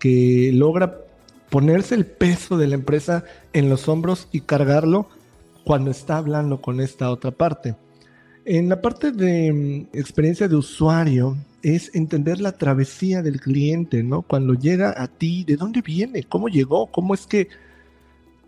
que 0.00 0.50
logra 0.52 0.98
ponerse 1.50 1.94
el 1.94 2.06
peso 2.06 2.58
de 2.58 2.66
la 2.66 2.74
empresa 2.74 3.24
en 3.52 3.68
los 3.68 3.88
hombros 3.88 4.26
y 4.32 4.40
cargarlo 4.40 5.08
cuando 5.64 5.92
está 5.92 6.16
hablando 6.16 6.60
con 6.60 6.80
esta 6.80 7.10
otra 7.10 7.30
parte. 7.30 7.76
En 8.44 8.68
la 8.68 8.80
parte 8.80 9.12
de 9.12 9.52
mm, 9.52 9.96
experiencia 9.96 10.48
de 10.48 10.56
usuario, 10.56 11.36
es 11.62 11.94
entender 11.94 12.40
la 12.40 12.52
travesía 12.52 13.22
del 13.22 13.40
cliente, 13.40 14.02
¿no? 14.02 14.22
Cuando 14.22 14.54
llega 14.54 14.94
a 14.96 15.08
ti, 15.08 15.44
¿de 15.44 15.56
dónde 15.56 15.82
viene? 15.82 16.22
¿Cómo 16.22 16.48
llegó? 16.48 16.86
¿Cómo 16.86 17.14
es 17.14 17.26
que 17.26 17.48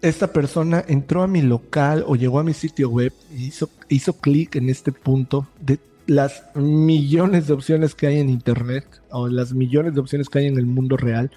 esta 0.01 0.33
persona 0.33 0.85
entró 0.89 1.23
a 1.23 1.29
mi 1.29 1.43
local 1.43 2.05
o 2.07 2.17
llegó 2.17 2.41
a 2.41 2.45
mi 2.45 2.55
sitio 2.55 2.89
web 2.89 3.13
y 3.37 3.47
hizo, 3.47 3.69
hizo 3.89 4.15
clic 4.15 4.57
en 4.57 4.69
este 4.69 4.93
punto 4.93 5.47
de 5.61 5.79
las 6.07 6.45
millones 6.55 7.47
de 7.47 7.53
opciones 7.53 7.95
que 7.95 8.07
hay 8.07 8.19
en 8.19 8.29
internet 8.29 8.85
o 9.11 9.29
las 9.29 9.53
millones 9.53 9.95
de 9.95 10.01
opciones 10.01 10.29
que 10.29 10.41
hay 10.41 10.47
en 10.47 10.59
el 10.59 10.67
mundo 10.67 10.97
real 10.97 11.31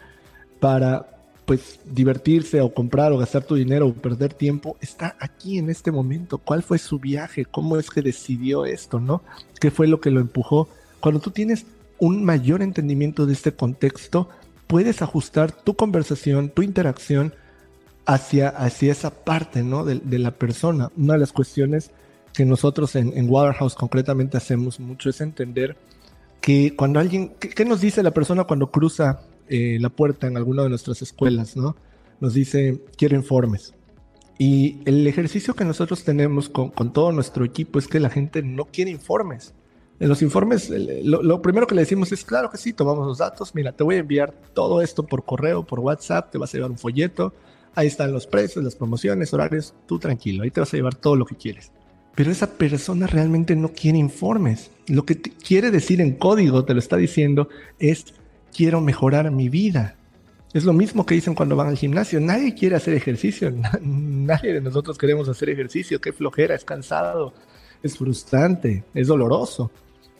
para 0.60 1.12
pues 1.46 1.80
divertirse 1.86 2.60
o 2.62 2.74
comprar 2.74 3.12
o 3.12 3.20
gastar 3.20 3.44
tu 3.44 3.54
dinero 3.54 3.88
o 3.88 3.94
perder 3.94 4.34
tiempo 4.34 4.78
está 4.82 5.16
aquí 5.20 5.60
en 5.60 5.70
este 5.70 5.92
momento. 5.92 6.40
¿Cuál 6.40 6.64
fue 6.64 6.80
su 6.80 7.00
viaje? 7.00 7.46
¿Cómo 7.46 7.78
es 7.78 7.90
que 7.92 8.02
decidió 8.02 8.66
esto, 8.66 9.00
no? 9.00 9.22
¿Qué 9.60 9.70
fue 9.70 9.88
lo 9.88 10.02
que 10.02 10.10
lo 10.10 10.20
empujó 10.20 10.68
cuando 11.06 11.20
tú 11.20 11.30
tienes 11.30 11.68
un 12.00 12.26
mayor 12.26 12.64
entendimiento 12.64 13.28
de 13.28 13.34
este 13.34 13.54
contexto, 13.54 14.28
puedes 14.66 15.04
ajustar 15.04 15.52
tu 15.52 15.76
conversación, 15.76 16.50
tu 16.50 16.64
interacción 16.64 17.34
hacia, 18.08 18.50
hacia 18.50 18.92
esa 18.92 19.12
parte 19.12 19.62
¿no? 19.62 19.86
de, 19.86 20.20
la 20.20 20.32
persona. 20.32 20.92
Una 20.98 21.14
de 21.14 21.20
las 21.20 21.32
cuestiones 21.32 21.92
que 22.36 22.46
nosotros 22.46 22.96
en, 22.96 23.18
en, 23.18 23.30
Waterhouse 23.30 23.76
concretamente 23.76 24.38
hacemos 24.38 24.80
mucho 24.80 25.10
es 25.10 25.22
entender 25.22 25.78
que 26.42 26.76
cuando 26.76 27.00
alguien, 27.00 27.34
¿qué, 27.40 27.66
nos 27.66 27.82
dice 27.82 28.04
la 28.04 28.12
persona 28.12 28.44
cuando 28.44 28.70
cruza 28.70 29.22
eh, 29.48 29.78
la 29.80 29.90
puerta 29.90 30.28
en 30.28 30.38
alguna 30.38 30.64
de 30.64 30.70
nuestras 30.70 31.02
escuelas? 31.02 31.56
¿no? 31.56 31.76
Nos 32.20 32.34
dice, 32.34 32.82
quiero 32.98 33.16
informes. 33.16 33.74
Y 34.38 34.80
el 34.86 35.08
ejercicio 35.08 35.56
que 35.56 35.64
nosotros 35.64 36.04
tenemos 36.04 36.50
con, 36.50 36.70
con 36.70 36.92
todo 36.92 37.12
nuestro 37.12 37.46
equipo 37.46 37.80
es 37.80 37.88
que 37.88 38.00
la 38.00 38.10
gente 38.10 38.44
no 38.44 38.66
quiere 38.66 38.92
informes. 38.92 39.54
En 39.98 40.10
los 40.10 40.22
informes, 40.22 40.70
lo, 40.70 41.42
primero 41.42 41.68
que 41.68 41.76
le 41.76 41.82
decimos 41.82 42.12
es, 42.12 42.26
claro 42.26 42.50
que 42.50 42.58
sí, 42.58 42.74
tomamos 42.74 43.08
los 43.08 43.20
datos, 43.20 43.56
mira, 43.56 43.72
te 43.72 43.82
voy 43.82 43.96
a 43.96 44.00
enviar 44.00 44.34
todo 44.54 44.82
esto 44.82 45.04
por 45.04 45.24
correo, 45.24 45.64
por 45.64 45.80
WhatsApp, 45.80 46.32
te 46.32 46.38
vas 46.38 46.54
a 46.54 46.58
llevar 46.58 46.72
un 46.72 46.78
folleto, 46.78 47.34
ahí 47.76 47.88
están 47.88 48.12
los 48.12 48.28
precios, 48.28 48.62
las 48.62 48.76
promociones, 48.76 49.34
horarios, 49.34 49.74
tú 49.88 49.98
tranquilo, 49.98 50.44
ahí 50.44 50.52
te 50.52 50.60
vas 50.60 50.74
a 50.74 50.78
llevar 50.78 50.96
todo 50.96 51.16
lo 51.16 51.26
que 51.26 51.36
quieres. 51.36 51.72
Pero 52.16 52.32
esa 52.32 52.52
persona 52.58 53.08
realmente 53.08 53.56
no 53.56 53.70
quiere 53.74 53.98
informes. 53.98 54.72
Lo 54.88 55.06
que 55.06 55.20
quiere 55.20 55.70
decir 55.72 56.02
en 56.02 56.14
código, 56.14 56.64
te 56.66 56.74
lo 56.74 56.80
está 56.80 56.98
diciendo, 56.98 57.50
es, 57.80 58.14
quiero 58.56 58.82
mejorar 58.82 59.30
mi 59.32 59.50
vida. 59.50 59.96
Es 60.54 60.64
lo 60.64 60.72
mismo 60.72 61.06
que 61.06 61.16
dicen 61.16 61.36
cuando 61.36 61.58
van 61.58 61.68
al 61.68 61.78
gimnasio. 61.78 62.22
Nadie 62.22 62.56
quiere 62.56 62.78
hacer 62.78 62.94
ejercicio. 62.94 63.52
Nadie 63.82 64.54
de 64.54 64.62
nosotros 64.62 64.98
queremos 64.98 65.28
hacer 65.28 65.50
ejercicio. 65.50 66.00
Qué 66.00 66.14
flojera, 66.14 66.56
es 66.56 66.64
cansado, 66.64 67.34
es 67.84 67.98
frustrante, 67.98 68.86
es 68.94 69.08
doloroso 69.08 69.70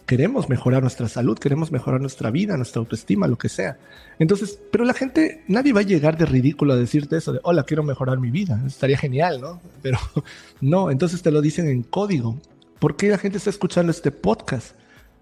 queremos 0.06 0.50
mejorar 0.50 0.82
nuestra 0.82 1.10
salud, 1.10 1.38
queremos 1.38 1.72
mejorar 1.72 2.00
nuestra 2.00 2.30
vida, 2.30 2.56
nuestra 2.58 2.80
autoestima, 2.80 3.28
lo 3.28 3.38
que 3.38 3.50
sea. 3.50 3.78
Entonces, 4.20 4.60
pero 4.72 4.86
la 4.86 4.94
gente, 4.94 5.44
nadie 5.48 5.74
va 5.74 5.82
a 5.82 5.84
llegar 5.84 6.18
de 6.18 6.26
ridículo 6.26 6.74
a 6.74 6.78
decirte 6.78 7.18
eso 7.18 7.34
de, 7.34 7.40
hola, 7.44 7.64
quiero 7.64 7.84
mejorar 7.84 8.20
mi 8.20 8.30
vida. 8.30 8.62
Estaría 8.66 8.98
genial, 8.98 9.42
¿no? 9.42 9.62
Pero 9.82 9.98
no, 10.62 10.92
entonces 10.92 11.22
te 11.22 11.32
lo 11.32 11.42
dicen 11.42 11.68
en 11.68 11.84
código. 11.84 12.38
¿Por 12.80 12.96
qué 12.96 13.10
la 13.10 13.18
gente 13.18 13.38
está 13.38 13.50
escuchando 13.50 13.92
este 13.92 14.12
podcast? 14.12 14.76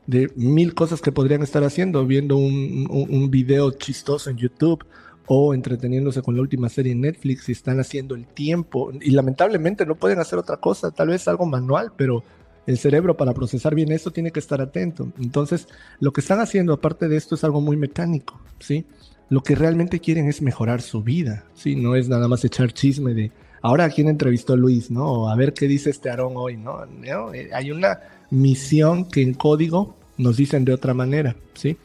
De 0.05 0.29
mil 0.35 0.73
cosas 0.73 1.01
que 1.01 1.13
podrían 1.13 1.43
estar 1.43 1.63
haciendo, 1.63 2.05
viendo 2.05 2.35
un, 2.35 2.87
un, 2.89 3.31
video 3.31 3.71
chistoso 3.71 4.29
en 4.29 4.35
YouTube 4.35 4.85
o 5.27 5.53
entreteniéndose 5.53 6.21
con 6.21 6.35
la 6.35 6.41
última 6.41 6.67
serie 6.67 6.91
en 6.91 6.99
Netflix 6.99 7.47
y 7.47 7.53
están 7.53 7.79
haciendo 7.79 8.13
el 8.13 8.25
tiempo 8.25 8.91
y 8.99 9.11
lamentablemente 9.11 9.85
no 9.85 9.95
pueden 9.95 10.19
hacer 10.19 10.37
otra 10.37 10.57
cosa, 10.57 10.91
tal 10.91 11.07
vez 11.07 11.25
algo 11.29 11.45
manual, 11.45 11.93
pero 11.95 12.25
el 12.65 12.77
cerebro 12.77 13.17
para 13.17 13.33
procesar 13.33 13.75
bien 13.75 13.91
esto 13.91 14.11
tiene 14.11 14.31
que 14.31 14.39
estar 14.39 14.61
atento. 14.61 15.11
Entonces, 15.19 15.67
lo 15.99 16.13
que 16.13 16.21
están 16.21 16.39
haciendo 16.39 16.73
aparte 16.73 17.07
de 17.07 17.17
esto 17.17 17.35
es 17.35 17.43
algo 17.43 17.61
muy 17.61 17.77
mecánico, 17.77 18.39
¿sí? 18.59 18.85
Lo 19.29 19.41
que 19.41 19.55
realmente 19.55 19.99
quieren 19.99 20.27
es 20.27 20.41
mejorar 20.41 20.81
su 20.81 21.03
vida, 21.03 21.45
¿sí? 21.55 21.75
No 21.75 21.95
es 21.95 22.07
nada 22.09 22.27
más 22.27 22.45
echar 22.45 22.71
chisme 22.71 23.13
de, 23.13 23.31
ahora 23.61 23.85
a 23.85 23.89
quién 23.89 24.07
entrevistó 24.07 24.55
Luis, 24.55 24.91
¿no? 24.91 25.05
O 25.05 25.29
a 25.29 25.35
ver 25.35 25.53
qué 25.53 25.67
dice 25.67 25.89
este 25.89 26.09
Aarón 26.09 26.33
hoy, 26.35 26.57
¿no? 26.57 26.85
Eh, 27.33 27.49
hay 27.53 27.71
una 27.71 27.99
misión 28.29 29.05
que 29.05 29.21
en 29.21 29.33
código 29.33 29.95
nos 30.17 30.37
dicen 30.37 30.65
de 30.65 30.73
otra 30.73 30.93
manera, 30.93 31.35
¿sí? 31.55 31.77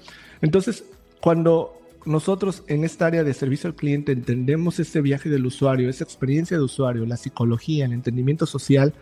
Entonces, 0.43 0.85
cuando 1.21 1.75
nosotros 2.05 2.63
en 2.69 2.85
esta 2.85 3.07
área 3.07 3.25
de 3.25 3.35
servicio 3.35 3.69
al 3.69 3.75
cliente 3.75 4.13
entendemos 4.13 4.79
este 4.79 5.01
viaje 5.01 5.29
del 5.29 5.47
usuario, 5.47 5.91
esa 5.91 6.05
experiencia 6.05 6.57
de 6.57 6.63
usuario, 6.63 7.05
la 7.07 7.17
psicología, 7.17 7.85
el 7.85 7.93
entendimiento 7.93 8.47
social, 8.47 8.95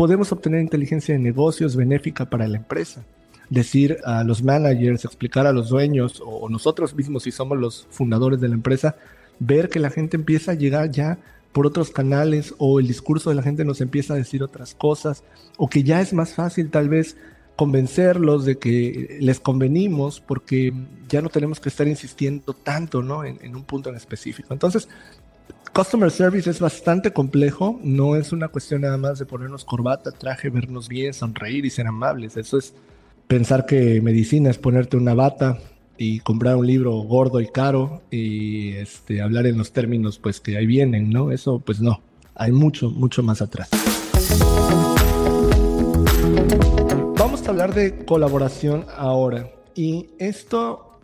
podemos 0.00 0.32
obtener 0.32 0.62
inteligencia 0.62 1.12
de 1.12 1.20
negocios 1.20 1.76
benéfica 1.76 2.24
para 2.24 2.48
la 2.48 2.56
empresa. 2.56 3.04
Decir 3.50 3.98
a 4.06 4.24
los 4.24 4.42
managers, 4.42 5.04
explicar 5.04 5.46
a 5.46 5.52
los 5.52 5.68
dueños 5.68 6.22
o 6.24 6.48
nosotros 6.48 6.94
mismos 6.94 7.24
si 7.24 7.30
somos 7.30 7.58
los 7.58 7.86
fundadores 7.90 8.40
de 8.40 8.48
la 8.48 8.54
empresa, 8.54 8.96
ver 9.40 9.68
que 9.68 9.78
la 9.78 9.90
gente 9.90 10.16
empieza 10.16 10.52
a 10.52 10.54
llegar 10.54 10.90
ya 10.90 11.18
por 11.52 11.66
otros 11.66 11.90
canales 11.90 12.54
o 12.56 12.80
el 12.80 12.86
discurso 12.86 13.28
de 13.28 13.36
la 13.36 13.42
gente 13.42 13.62
nos 13.66 13.82
empieza 13.82 14.14
a 14.14 14.16
decir 14.16 14.42
otras 14.42 14.74
cosas 14.74 15.22
o 15.58 15.68
que 15.68 15.82
ya 15.82 16.00
es 16.00 16.14
más 16.14 16.32
fácil 16.32 16.70
tal 16.70 16.88
vez 16.88 17.18
convencerlos 17.56 18.46
de 18.46 18.56
que 18.56 19.18
les 19.20 19.38
convenimos 19.38 20.18
porque 20.22 20.72
ya 21.10 21.20
no 21.20 21.28
tenemos 21.28 21.60
que 21.60 21.68
estar 21.68 21.86
insistiendo 21.86 22.54
tanto 22.54 23.02
¿no? 23.02 23.22
en, 23.22 23.38
en 23.42 23.54
un 23.54 23.64
punto 23.64 23.90
en 23.90 23.96
específico. 23.96 24.54
Entonces, 24.54 24.88
Customer 25.72 26.10
service 26.10 26.50
es 26.50 26.58
bastante 26.58 27.12
complejo, 27.12 27.78
no 27.84 28.16
es 28.16 28.32
una 28.32 28.48
cuestión 28.48 28.80
nada 28.80 28.96
más 28.96 29.20
de 29.20 29.24
ponernos 29.24 29.64
corbata, 29.64 30.10
traje, 30.10 30.50
vernos 30.50 30.88
bien, 30.88 31.14
sonreír 31.14 31.64
y 31.64 31.70
ser 31.70 31.86
amables. 31.86 32.36
Eso 32.36 32.58
es 32.58 32.74
pensar 33.28 33.66
que 33.66 34.00
medicina 34.00 34.50
es 34.50 34.58
ponerte 34.58 34.96
una 34.96 35.14
bata 35.14 35.58
y 35.96 36.18
comprar 36.20 36.56
un 36.56 36.66
libro 36.66 36.96
gordo 37.02 37.40
y 37.40 37.46
caro 37.46 38.02
y 38.10 38.72
este, 38.72 39.22
hablar 39.22 39.46
en 39.46 39.58
los 39.58 39.70
términos 39.70 40.18
pues 40.18 40.40
que 40.40 40.56
ahí 40.56 40.66
vienen, 40.66 41.08
¿no? 41.08 41.30
Eso 41.30 41.60
pues 41.60 41.80
no, 41.80 42.02
hay 42.34 42.50
mucho, 42.50 42.90
mucho 42.90 43.22
más 43.22 43.40
atrás. 43.40 43.68
Vamos 47.16 47.46
a 47.46 47.50
hablar 47.50 47.74
de 47.74 48.04
colaboración 48.04 48.86
ahora 48.96 49.48
y 49.76 50.08
esto 50.18 50.98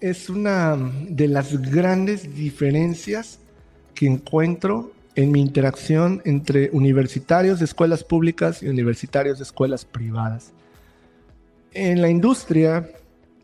es 0.00 0.28
una 0.28 0.76
de 1.08 1.28
las 1.28 1.70
grandes 1.70 2.34
diferencias 2.34 3.38
que 3.96 4.06
encuentro 4.06 4.92
en 5.16 5.32
mi 5.32 5.40
interacción 5.40 6.22
entre 6.24 6.70
universitarios 6.72 7.58
de 7.58 7.64
escuelas 7.64 8.04
públicas 8.04 8.62
y 8.62 8.68
universitarios 8.68 9.38
de 9.38 9.44
escuelas 9.44 9.84
privadas. 9.84 10.52
En 11.72 12.00
la 12.00 12.10
industria 12.10 12.88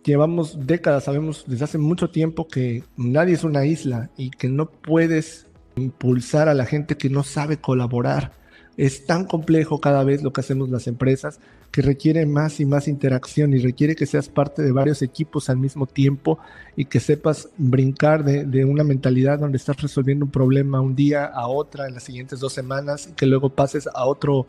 llevamos 0.04 0.66
décadas, 0.66 1.04
sabemos 1.04 1.44
desde 1.46 1.64
hace 1.64 1.78
mucho 1.78 2.10
tiempo 2.10 2.46
que 2.46 2.84
nadie 2.96 3.34
es 3.34 3.42
una 3.42 3.64
isla 3.64 4.10
y 4.16 4.30
que 4.30 4.48
no 4.48 4.70
puedes 4.70 5.46
impulsar 5.76 6.48
a 6.48 6.54
la 6.54 6.66
gente 6.66 6.96
que 6.96 7.08
no 7.08 7.22
sabe 7.22 7.56
colaborar. 7.56 8.32
Es 8.76 9.06
tan 9.06 9.24
complejo 9.24 9.80
cada 9.80 10.04
vez 10.04 10.22
lo 10.22 10.32
que 10.32 10.42
hacemos 10.42 10.68
las 10.68 10.86
empresas 10.86 11.40
que 11.72 11.80
requiere 11.80 12.26
más 12.26 12.60
y 12.60 12.66
más 12.66 12.86
interacción 12.86 13.54
y 13.54 13.58
requiere 13.58 13.96
que 13.96 14.04
seas 14.04 14.28
parte 14.28 14.60
de 14.60 14.72
varios 14.72 15.00
equipos 15.00 15.48
al 15.48 15.56
mismo 15.56 15.86
tiempo 15.86 16.38
y 16.76 16.84
que 16.84 17.00
sepas 17.00 17.48
brincar 17.56 18.24
de, 18.24 18.64
una 18.66 18.84
mentalidad 18.84 19.38
donde 19.38 19.56
estás 19.56 19.80
resolviendo 19.80 20.26
un 20.26 20.30
problema 20.30 20.82
un 20.82 20.94
día 20.94 21.24
a 21.24 21.48
otra 21.48 21.88
en 21.88 21.94
las 21.94 22.02
siguientes 22.02 22.40
dos 22.40 22.52
semanas 22.52 23.08
y 23.10 23.14
que 23.14 23.24
luego 23.24 23.48
pases 23.48 23.88
a 23.92 24.04
otro 24.04 24.46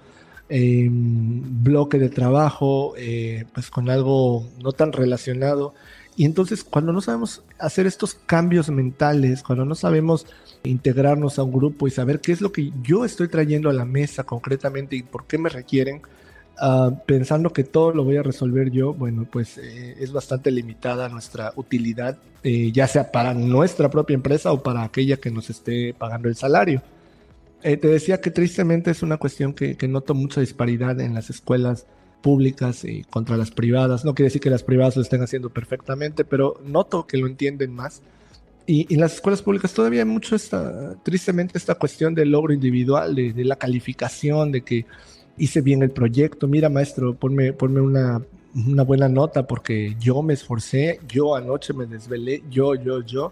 em, 0.49 1.63
bloque 1.63 1.97
de 1.97 2.09
trabajo 2.09 2.93
eh, 2.97 3.45
pues 3.53 3.69
con 3.71 3.89
algo 3.89 4.45
no 4.62 4.73
tan 4.73 4.91
relacionado. 4.91 5.73
Y 6.17 6.25
entonces 6.25 6.65
cuando 6.65 6.91
no 6.91 6.99
sabemos 6.99 7.41
hacer 7.57 7.88
estos 7.88 8.15
cambios 8.15 8.69
mentales, 8.69 9.43
cuando 9.43 9.63
no 9.63 9.75
sabemos 9.75 10.27
integrarnos 10.63 11.39
a 11.39 11.43
un 11.43 11.53
grupo 11.53 11.88
y 11.88 11.91
saber 11.91 12.19
qué 12.19 12.33
es 12.33 12.41
lo 12.41 12.51
que 12.51 12.73
yo 12.83 13.05
estoy 13.05 13.29
trayendo 13.29 13.69
a 13.69 13.73
la 13.73 13.86
mesa 13.86 14.25
concretamente 14.25 14.97
y 14.97 15.03
por 15.03 15.25
qué 15.25 15.38
me 15.38 15.49
requieren, 15.49 16.01
Ah, 16.57 16.91
pensando 17.05 17.51
que 17.51 17.63
todo 17.63 17.91
lo 17.93 18.03
voy 18.03 18.17
a 18.17 18.23
resolver 18.23 18.69
yo, 18.69 18.93
bueno, 18.93 19.27
pues 19.29 19.57
eh, 19.57 19.95
es 19.99 20.11
bastante 20.11 20.51
limitada 20.51 21.09
nuestra 21.09 21.51
utilidad, 21.55 22.17
eh, 22.43 22.71
ya 22.71 22.87
sea 22.87 23.11
para 23.11 23.33
nuestra 23.33 23.89
propia 23.89 24.13
empresa 24.13 24.51
o 24.51 24.61
para 24.61 24.83
aquella 24.83 25.17
que 25.17 25.31
nos 25.31 25.49
esté 25.49 25.95
pagando 25.95 26.29
el 26.29 26.35
salario. 26.35 26.83
Eh, 27.63 27.77
te 27.77 27.87
decía 27.87 28.21
que 28.21 28.29
tristemente 28.29 28.91
es 28.91 29.01
una 29.01 29.17
cuestión 29.17 29.53
que, 29.53 29.75
noto 29.87 30.13
mucha 30.13 30.41
disparidad 30.41 30.99
en 31.01 31.13
las 31.15 31.29
escuelas 31.29 31.87
públicas 32.21 32.83
y 32.85 33.03
contra 33.03 33.35
las 33.35 33.51
privadas. 33.51 34.05
No 34.05 34.13
quiere 34.13 34.27
decir 34.27 34.41
que 34.41 34.49
las 34.49 34.63
privadas 34.63 34.95
lo 34.95 35.01
estén 35.01 35.23
haciendo 35.23 35.49
perfectamente, 35.49 36.23
pero 36.23 36.61
noto 36.63 37.07
que 37.07 37.17
lo 37.17 37.27
entienden 37.27 37.73
más. 37.73 38.01
Y, 38.67 38.93
en 38.93 39.01
las 39.01 39.15
escuelas 39.15 39.41
públicas 39.41 39.73
todavía 39.73 40.01
hay 40.01 40.07
mucho 40.07 40.35
esta, 40.35 40.95
tristemente, 41.03 41.57
esta 41.57 41.75
cuestión 41.75 42.13
del 42.13 42.29
logro 42.31 42.53
individual, 42.53 43.15
de 43.15 43.43
la 43.43 43.55
calificación, 43.55 44.51
de 44.51 44.61
que 44.61 44.85
hice 45.38 45.62
bien 45.62 45.84
el 45.84 45.91
proyecto, 45.91 46.48
mira 46.48 46.69
maestro, 46.69 47.15
ponme, 47.15 47.54
ponme 47.54 47.82
una, 47.82 48.22
una 48.56 48.84
buena 48.84 49.10
nota 49.10 49.48
porque 49.48 49.96
yo 50.00 50.22
me 50.22 50.34
esforcé, 50.34 51.00
yo 51.08 51.36
anoche 51.36 51.74
me 51.74 51.86
desvelé, 51.86 52.43
yo, 52.50 52.76
yo, 52.76 53.02
yo, 53.02 53.32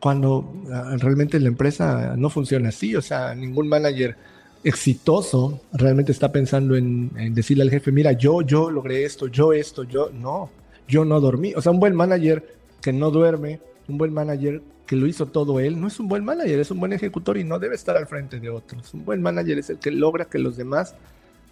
cuando 0.00 0.52
ah, 0.72 0.96
realmente 0.98 1.40
la 1.40 1.48
empresa 1.48 2.14
no 2.16 2.30
funciona 2.30 2.68
así, 2.68 2.94
o 2.94 3.02
sea, 3.02 3.34
ningún 3.34 3.68
manager 3.68 4.16
exitoso 4.64 5.60
realmente 5.72 6.12
está 6.12 6.30
pensando 6.30 6.76
en, 6.76 7.10
en, 7.16 7.34
decirle 7.34 7.62
al 7.62 7.70
jefe, 7.70 7.92
mira, 7.92 8.12
yo, 8.12 8.42
yo 8.42 8.70
logré 8.70 9.04
esto, 9.04 9.26
yo 9.26 9.52
esto, 9.52 9.84
yo, 9.84 10.10
no, 10.10 10.50
yo 10.86 11.04
no 11.04 11.20
dormí. 11.20 11.54
O 11.54 11.62
sea, 11.62 11.72
un 11.72 11.80
buen 11.80 11.94
manager 11.94 12.56
que 12.80 12.92
no 12.92 13.10
duerme, 13.10 13.60
un 13.88 13.98
buen 13.98 14.12
manager 14.12 14.62
que 14.86 14.96
lo 14.96 15.06
hizo 15.06 15.26
todo 15.26 15.60
él, 15.60 15.80
no 15.80 15.86
es 15.88 16.00
un 16.00 16.08
buen 16.08 16.24
manager, 16.24 16.60
es 16.60 16.70
un 16.70 16.80
buen 16.80 16.92
ejecutor 16.92 17.36
y 17.36 17.44
no 17.44 17.58
debe 17.58 17.74
estar 17.74 17.96
al 17.96 18.06
frente 18.06 18.40
de 18.40 18.48
otros. 18.48 18.94
Un 18.94 19.04
buen 19.04 19.20
manager 19.20 19.58
es 19.58 19.70
el 19.70 19.78
que 19.78 19.90
logra 19.90 20.24
que 20.24 20.38
los 20.38 20.56
demás 20.56 20.94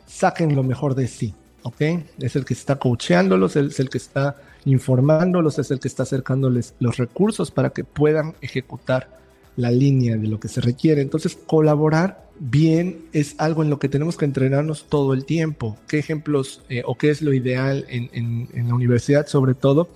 saquen 0.06 0.54
lo 0.54 0.62
mejor 0.62 0.94
de 0.94 1.06
sí, 1.06 1.34
¿ok? 1.62 1.82
Es 2.18 2.36
el 2.36 2.44
que 2.44 2.54
está 2.54 2.76
coacheándolos, 2.76 3.56
es 3.56 3.78
el 3.78 3.90
que 3.90 3.98
está 3.98 4.36
informándolos, 4.64 5.58
es 5.58 5.70
el 5.70 5.80
que 5.80 5.88
está 5.88 6.04
acercándoles 6.04 6.74
los 6.80 6.96
recursos 6.96 7.50
para 7.50 7.70
que 7.70 7.84
puedan 7.84 8.34
ejecutar 8.40 9.08
la 9.56 9.70
línea 9.70 10.16
de 10.16 10.28
lo 10.28 10.40
que 10.40 10.48
se 10.48 10.60
requiere. 10.60 11.02
Entonces, 11.02 11.36
colaborar 11.46 12.26
bien 12.38 13.06
es 13.12 13.34
algo 13.38 13.62
en 13.62 13.70
lo 13.70 13.78
que 13.78 13.88
tenemos 13.88 14.16
que 14.16 14.26
entrenarnos 14.26 14.86
todo 14.88 15.14
el 15.14 15.24
tiempo. 15.24 15.76
¿Qué 15.88 15.98
ejemplos 15.98 16.62
eh, 16.68 16.82
o 16.86 16.96
qué 16.96 17.10
es 17.10 17.22
lo 17.22 17.32
ideal 17.32 17.84
en, 17.88 18.48
en 18.52 18.68
la 18.68 18.74
universidad 18.74 19.26
sobre 19.26 19.54
todo? 19.54 19.88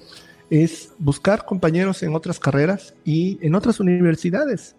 Es 0.50 0.92
buscar 0.98 1.44
compañeros 1.46 2.02
en 2.02 2.14
otras 2.14 2.38
carreras 2.40 2.94
y 3.04 3.38
en 3.44 3.54
otras 3.54 3.80
universidades. 3.80 4.74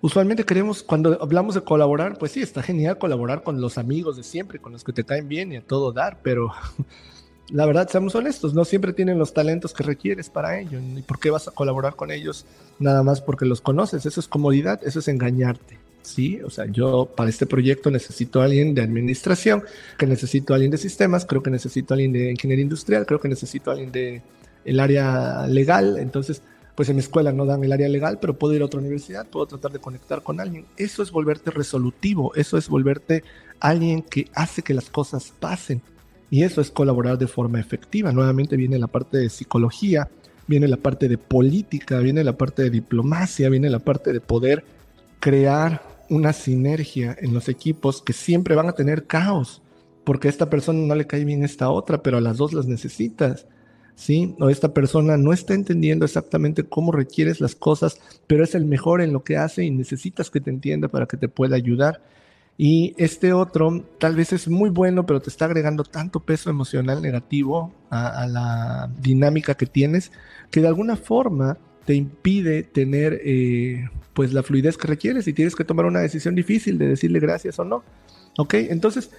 Usualmente 0.00 0.44
queremos, 0.44 0.82
cuando 0.82 1.20
hablamos 1.20 1.56
de 1.56 1.62
colaborar, 1.62 2.16
pues 2.16 2.32
sí, 2.32 2.40
está 2.40 2.62
genial 2.62 2.98
colaborar 2.98 3.42
con 3.42 3.60
los 3.60 3.76
amigos 3.76 4.16
de 4.16 4.22
siempre, 4.22 4.60
con 4.60 4.72
los 4.72 4.84
que 4.84 4.92
te 4.92 5.04
caen 5.04 5.26
bien 5.26 5.52
y 5.52 5.56
a 5.56 5.62
todo 5.62 5.90
dar, 5.90 6.20
pero 6.22 6.52
la 7.50 7.66
verdad, 7.66 7.88
seamos 7.88 8.14
honestos, 8.14 8.54
no 8.54 8.64
siempre 8.64 8.92
tienen 8.92 9.18
los 9.18 9.34
talentos 9.34 9.72
que 9.74 9.82
requieres 9.82 10.30
para 10.30 10.60
ello. 10.60 10.78
¿Y 10.78 11.02
por 11.02 11.18
qué 11.18 11.30
vas 11.30 11.48
a 11.48 11.50
colaborar 11.50 11.96
con 11.96 12.12
ellos 12.12 12.46
nada 12.78 13.02
más 13.02 13.20
porque 13.20 13.46
los 13.46 13.60
conoces? 13.60 14.06
Eso 14.06 14.20
es 14.20 14.28
comodidad, 14.28 14.80
eso 14.84 15.00
es 15.00 15.08
engañarte. 15.08 15.78
Sí, 16.02 16.40
o 16.42 16.50
sea, 16.50 16.66
yo 16.66 17.06
para 17.16 17.30
este 17.30 17.46
proyecto 17.46 17.90
necesito 17.90 18.40
a 18.40 18.44
alguien 18.44 18.76
de 18.76 18.82
administración, 18.82 19.64
que 19.98 20.06
necesito 20.06 20.52
a 20.52 20.56
alguien 20.56 20.70
de 20.70 20.78
sistemas, 20.78 21.26
creo 21.26 21.42
que 21.42 21.50
necesito 21.50 21.92
a 21.92 21.96
alguien 21.96 22.12
de 22.12 22.30
ingeniería 22.30 22.62
industrial, 22.62 23.06
creo 23.06 23.18
que 23.18 23.28
necesito 23.28 23.70
a 23.70 23.74
alguien 23.74 23.90
de 23.90 24.22
el 24.66 24.80
área 24.80 25.46
legal, 25.46 25.96
entonces 25.98 26.42
pues 26.76 26.90
en 26.90 26.96
mi 26.96 27.00
escuela 27.00 27.32
no 27.32 27.46
dan 27.46 27.64
el 27.64 27.72
área 27.72 27.88
legal, 27.88 28.18
pero 28.20 28.38
puedo 28.38 28.54
ir 28.54 28.60
a 28.60 28.66
otra 28.66 28.80
universidad, 28.80 29.26
puedo 29.26 29.46
tratar 29.46 29.72
de 29.72 29.78
conectar 29.78 30.22
con 30.22 30.40
alguien. 30.40 30.66
Eso 30.76 31.02
es 31.02 31.10
volverte 31.10 31.50
resolutivo, 31.50 32.34
eso 32.34 32.58
es 32.58 32.68
volverte 32.68 33.24
alguien 33.60 34.02
que 34.02 34.28
hace 34.34 34.60
que 34.60 34.74
las 34.74 34.90
cosas 34.90 35.32
pasen. 35.40 35.80
Y 36.30 36.42
eso 36.42 36.60
es 36.60 36.70
colaborar 36.70 37.16
de 37.16 37.28
forma 37.28 37.60
efectiva. 37.60 38.12
Nuevamente 38.12 38.56
viene 38.56 38.78
la 38.78 38.88
parte 38.88 39.16
de 39.16 39.30
psicología, 39.30 40.10
viene 40.46 40.68
la 40.68 40.76
parte 40.76 41.08
de 41.08 41.16
política, 41.16 41.98
viene 42.00 42.22
la 42.22 42.36
parte 42.36 42.62
de 42.62 42.70
diplomacia, 42.70 43.48
viene 43.48 43.70
la 43.70 43.78
parte 43.78 44.12
de 44.12 44.20
poder 44.20 44.62
crear 45.18 45.82
una 46.10 46.34
sinergia 46.34 47.16
en 47.18 47.32
los 47.32 47.48
equipos 47.48 48.02
que 48.02 48.12
siempre 48.12 48.54
van 48.54 48.68
a 48.68 48.72
tener 48.72 49.06
caos, 49.06 49.62
porque 50.04 50.28
a 50.28 50.30
esta 50.30 50.50
persona 50.50 50.80
no 50.86 50.94
le 50.94 51.06
cae 51.06 51.24
bien 51.24 51.42
esta 51.42 51.70
otra, 51.70 52.02
pero 52.02 52.18
a 52.18 52.20
las 52.20 52.36
dos 52.36 52.52
las 52.52 52.66
necesitas. 52.66 53.46
¿Sí? 53.96 54.36
O 54.38 54.48
esta 54.48 54.72
persona 54.72 55.16
no 55.16 55.32
está 55.32 55.54
entendiendo 55.54 56.04
exactamente 56.04 56.62
cómo 56.62 56.92
requieres 56.92 57.40
las 57.40 57.56
cosas, 57.56 57.98
pero 58.28 58.44
es 58.44 58.54
el 58.54 58.66
mejor 58.66 59.00
en 59.00 59.12
lo 59.12 59.24
que 59.24 59.38
hace 59.38 59.64
y 59.64 59.70
necesitas 59.70 60.30
que 60.30 60.40
te 60.40 60.50
entienda 60.50 60.86
para 60.86 61.06
que 61.06 61.16
te 61.16 61.28
pueda 61.28 61.56
ayudar. 61.56 62.00
Y 62.58 62.94
este 62.96 63.32
otro 63.32 63.84
tal 63.98 64.14
vez 64.14 64.32
es 64.32 64.48
muy 64.48 64.70
bueno, 64.70 65.04
pero 65.04 65.20
te 65.20 65.28
está 65.28 65.46
agregando 65.46 65.82
tanto 65.82 66.20
peso 66.20 66.48
emocional 66.48 67.02
negativo 67.02 67.72
a, 67.90 68.26
la 68.26 68.90
dinámica 69.00 69.54
que 69.54 69.66
tienes, 69.66 70.12
que 70.50 70.60
de 70.60 70.68
alguna 70.68 70.96
forma 70.96 71.58
te 71.84 71.94
impide 71.94 72.62
tener 72.62 73.20
eh, 73.24 73.88
pues 74.14 74.32
la 74.32 74.42
fluidez 74.42 74.76
que 74.78 74.88
requieres 74.88 75.28
y 75.28 75.32
tienes 75.32 75.54
que 75.54 75.64
tomar 75.64 75.86
una 75.86 76.00
decisión 76.00 76.34
difícil 76.34 76.78
de 76.78 76.88
decirle 76.88 77.20
gracias 77.20 77.58
o 77.58 77.64
no. 77.64 77.82
¿Ok? 78.38 78.54
Entonces, 78.54 79.10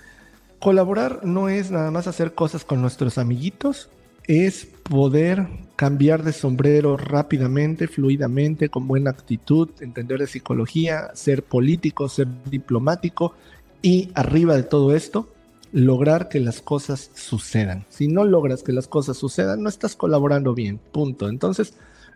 colaborar 0.60 1.22
no 1.24 1.50
es 1.50 1.72
nada 1.72 1.92
más 1.92 2.08
hacer 2.08 2.34
cosas 2.34 2.66
con 2.66 2.82
nuestros 2.82 3.18
amiguitos, 3.18 3.90
es 4.28 4.66
poder 4.84 5.48
cambiar 5.76 6.24
de 6.24 6.34
sombrero 6.34 6.98
rápidamente, 6.98 7.88
fluidamente, 7.88 8.70
con 8.70 8.88
buena 8.88 9.12
actitud, 9.12 9.70
entender 9.80 10.20
de 10.20 10.28
psicología, 10.28 11.12
ser 11.14 11.44
político, 11.44 12.10
ser 12.10 12.28
diplomático 12.50 13.34
y 13.82 14.10
arriba 14.16 14.56
de 14.56 14.64
todo 14.64 14.96
esto, 14.96 15.30
lograr 15.72 16.30
que 16.30 16.40
las 16.40 16.62
cosas 16.62 17.12
sucedan. 17.14 17.86
Si 17.90 18.08
no 18.08 18.26
logras 18.26 18.64
que 18.64 18.74
las 18.74 18.88
cosas 18.88 19.18
sucedan, 19.18 19.62
no 19.62 19.70
estás 19.70 19.96
colaborando 19.96 20.54
bien, 20.54 20.80
punto. 20.92 21.30
Entonces, 21.30 21.74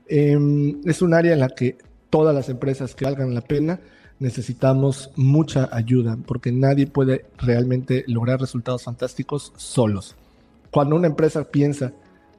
em, 0.08 0.82
es 0.86 1.02
un 1.02 1.14
área 1.14 1.34
en 1.34 1.40
la 1.40 1.50
que 1.50 1.78
todas 2.10 2.34
las 2.34 2.50
empresas 2.50 2.96
que 2.96 3.06
valgan 3.06 3.34
la 3.34 3.42
pena 3.42 3.80
necesitamos 4.20 5.12
mucha 5.16 5.70
ayuda, 5.72 6.18
porque 6.26 6.52
nadie 6.52 6.88
puede 6.88 7.26
realmente 7.38 8.04
lograr 8.08 8.40
resultados 8.40 8.84
fantásticos 8.84 9.54
solos. 9.56 10.16
Cuando 10.72 10.96
una 10.96 11.08
empresa 11.08 11.44
piensa 11.44 11.94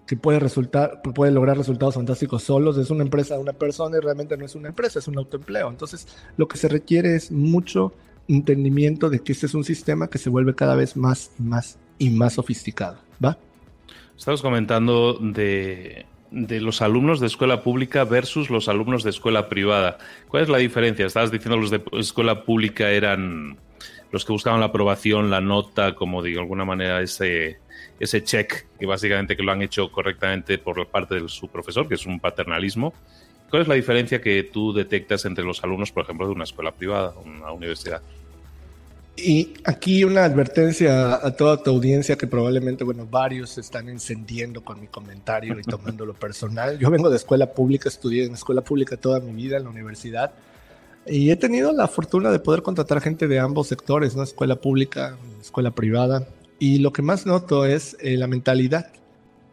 que 0.07 0.17
puede 0.17 0.41
resultar, 0.41 1.01
puede 1.15 1.33
lograr 1.33 1.57
resultados 1.57 1.95
fantásticos 1.95 2.43
solos, 2.43 2.77
es 2.77 2.91
una 2.91 3.05
empresa 3.05 3.35
de 3.35 3.41
una 3.41 3.53
persona 3.53 3.99
y 3.99 4.01
realmente 4.01 4.37
no 4.37 4.45
es 4.45 4.55
una 4.55 4.69
empresa, 4.69 4.99
es 4.99 5.09
un 5.09 5.19
autoempleo. 5.19 5.69
Entonces, 5.69 6.09
lo 6.37 6.49
que 6.49 6.57
se 6.57 6.69
requiere 6.69 7.15
es 7.15 7.31
mucho 7.31 7.93
entendimiento 8.29 9.11
de 9.11 9.21
que 9.21 9.33
este 9.33 9.47
es 9.47 9.55
un 9.55 9.65
sistema 9.65 10.09
que 10.09 10.19
se 10.19 10.31
vuelve 10.31 10.55
cada 10.55 10.75
vez 10.75 10.97
más 10.97 11.31
y 11.39 11.43
más 11.43 11.79
y 11.99 12.11
más 12.11 12.35
sofisticado, 12.35 12.99
¿va? 13.25 13.39
Estamos 14.17 14.43
comentando 14.43 15.19
de, 15.21 16.07
los 16.31 16.83
alumnos 16.83 17.21
de 17.21 17.27
escuela 17.27 17.63
pública 17.63 18.05
versus 18.05 18.51
los 18.51 18.69
alumnos 18.69 19.05
de 19.05 19.11
escuela 19.11 19.49
privada. 19.49 19.99
¿Cuál 20.29 20.45
es 20.45 20.49
la 20.49 20.59
diferencia? 20.59 21.07
Estabas 21.07 21.31
diciendo 21.31 21.57
los 21.57 21.71
de 21.71 21.83
escuela 21.93 22.45
pública 22.45 22.91
eran 22.91 23.57
los 24.11 24.25
que 24.25 24.33
buscaban 24.33 24.61
la 24.61 24.67
aprobación, 24.67 25.31
la 25.31 25.41
nota, 25.41 25.95
como 25.95 26.23
de 26.23 26.39
alguna 26.39 26.65
manera 26.65 27.01
ese 27.01 27.59
ese 28.01 28.23
check, 28.25 28.67
que 28.79 28.87
básicamente 28.87 29.37
que 29.37 29.43
lo 29.43 29.53
han 29.53 29.63
hecho 29.63 29.91
correctamente 29.91 30.59
por 30.59 30.87
parte 30.89 31.21
de 31.21 31.29
su 31.29 31.49
profesor, 31.49 31.89
que 31.89 31.95
es 31.95 32.07
un 32.07 32.21
paternalismo. 32.21 32.93
¿Cuál 33.51 33.63
es 33.63 33.69
la 33.69 33.75
diferencia 33.75 34.21
que 34.21 34.43
tú 34.45 34.73
detectas 34.73 35.25
entre 35.25 35.45
los 35.45 35.63
alumnos, 35.63 35.93
por 35.93 36.05
ejemplo, 36.05 36.27
de 36.27 36.33
una 36.33 36.45
escuela 36.45 36.73
privada, 36.73 37.15
una 37.25 37.53
universidad? 37.53 38.01
Y 39.15 39.53
aquí 39.65 40.05
una 40.05 40.25
advertencia 40.25 41.15
a 41.15 41.37
toda 41.37 41.63
tu 41.63 41.71
audiencia 41.71 42.17
que 42.17 42.27
probablemente, 42.27 42.83
bueno, 42.83 43.07
varios 43.07 43.51
se 43.51 43.61
están 43.61 43.91
encendiendo 43.91 44.65
con 44.65 44.81
mi 44.81 44.87
comentario 44.87 45.59
y 45.61 45.63
tomándolo 45.63 46.15
personal. 46.15 46.79
Yo 46.79 46.91
vengo 46.91 47.11
de 47.11 47.17
escuela 47.17 47.53
pública, 47.53 47.91
estudié 47.91 48.25
en 48.25 48.33
escuela 48.33 48.63
pública 48.63 48.97
toda 48.97 49.21
mi 49.21 49.33
vida 49.33 49.59
en 49.59 49.65
la 49.65 49.71
universidad 49.71 50.33
y 51.07 51.31
he 51.31 51.37
tenido 51.37 51.73
la 51.73 51.89
fortuna 51.89 52.31
de 52.31 52.39
poder 52.39 52.63
contratar 52.63 53.01
gente 53.03 53.29
de 53.29 53.39
ambos 53.39 53.67
sectores, 53.67 54.17
¿no? 54.17 54.23
Escuela 54.23 54.57
pública, 54.57 55.19
escuela 55.41 55.73
privada. 55.73 56.27
Y 56.63 56.79
lo 56.79 56.93
que 56.93 57.03
más 57.03 57.27
noto 57.27 57.65
es 57.65 57.97
eh, 57.99 58.17
la 58.17 58.29
mentalidad. 58.29 58.93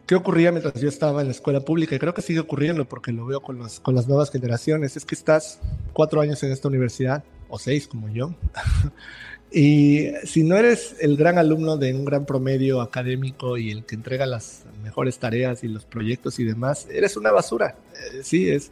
¿Qué 0.06 0.14
ocurría 0.14 0.52
mientras 0.52 0.80
yo 0.80 0.88
estaba 0.88 1.22
en 1.22 1.28
la 1.30 1.32
escuela 1.32 1.62
pública? 1.62 1.96
Y 1.96 1.98
creo 1.98 2.14
que 2.14 2.22
sigue 2.22 2.40
ocurriendo 2.40 2.86
porque 2.86 3.12
lo 3.12 3.26
veo 3.26 3.42
con, 3.42 3.60
con 3.82 3.96
las 3.96 4.08
nuevas 4.08 4.30
generaciones. 4.30 4.96
Es 4.96 5.06
que 5.06 5.16
estás 5.16 5.58
cuatro 5.92 6.22
años 6.22 6.44
en 6.44 6.52
esta 6.52 6.68
universidad, 6.68 7.24
o 7.48 7.58
seis 7.58 7.88
como 7.88 8.10
yo. 8.10 8.36
y 9.52 10.10
si 10.24 10.44
no 10.44 10.56
eres 10.56 10.98
el 11.00 11.18
gran 11.18 11.40
alumno 11.40 11.78
de 11.78 11.96
un 11.96 12.06
gran 12.06 12.28
promedio 12.28 12.80
académico 12.80 13.58
y 13.58 13.72
el 13.72 13.86
que 13.86 13.96
entrega 13.96 14.28
las 14.28 14.66
mejores 14.84 15.18
tareas 15.18 15.64
y 15.64 15.68
los 15.68 15.86
proyectos 15.86 16.38
y 16.38 16.44
demás, 16.44 16.86
eres 16.92 17.18
una 17.18 17.32
basura. 17.32 17.76
Eh, 17.96 18.20
sí, 18.22 18.52
es. 18.52 18.70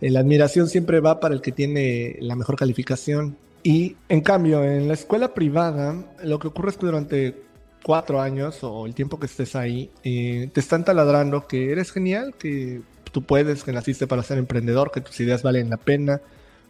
Eh, 0.00 0.08
la 0.08 0.20
admiración 0.20 0.68
siempre 0.68 1.00
va 1.00 1.20
para 1.20 1.34
el 1.34 1.42
que 1.42 1.52
tiene 1.52 2.16
la 2.20 2.34
mejor 2.34 2.56
calificación. 2.56 3.36
Y 3.62 3.96
en 4.08 4.22
cambio, 4.22 4.64
en 4.64 4.88
la 4.88 4.94
escuela 4.94 5.34
privada, 5.34 6.02
lo 6.22 6.38
que 6.38 6.48
ocurre 6.48 6.70
es 6.70 6.78
que 6.78 6.86
durante 6.86 7.43
cuatro 7.84 8.20
años 8.20 8.58
o 8.62 8.86
el 8.86 8.94
tiempo 8.94 9.20
que 9.20 9.26
estés 9.26 9.54
ahí, 9.54 9.90
eh, 10.02 10.48
te 10.52 10.60
están 10.60 10.84
taladrando 10.84 11.46
que 11.46 11.70
eres 11.70 11.92
genial, 11.92 12.34
que 12.36 12.80
tú 13.12 13.22
puedes, 13.22 13.62
que 13.62 13.72
naciste 13.72 14.06
para 14.06 14.22
ser 14.22 14.38
emprendedor, 14.38 14.90
que 14.90 15.02
tus 15.02 15.20
ideas 15.20 15.42
valen 15.42 15.68
la 15.68 15.76
pena, 15.76 16.22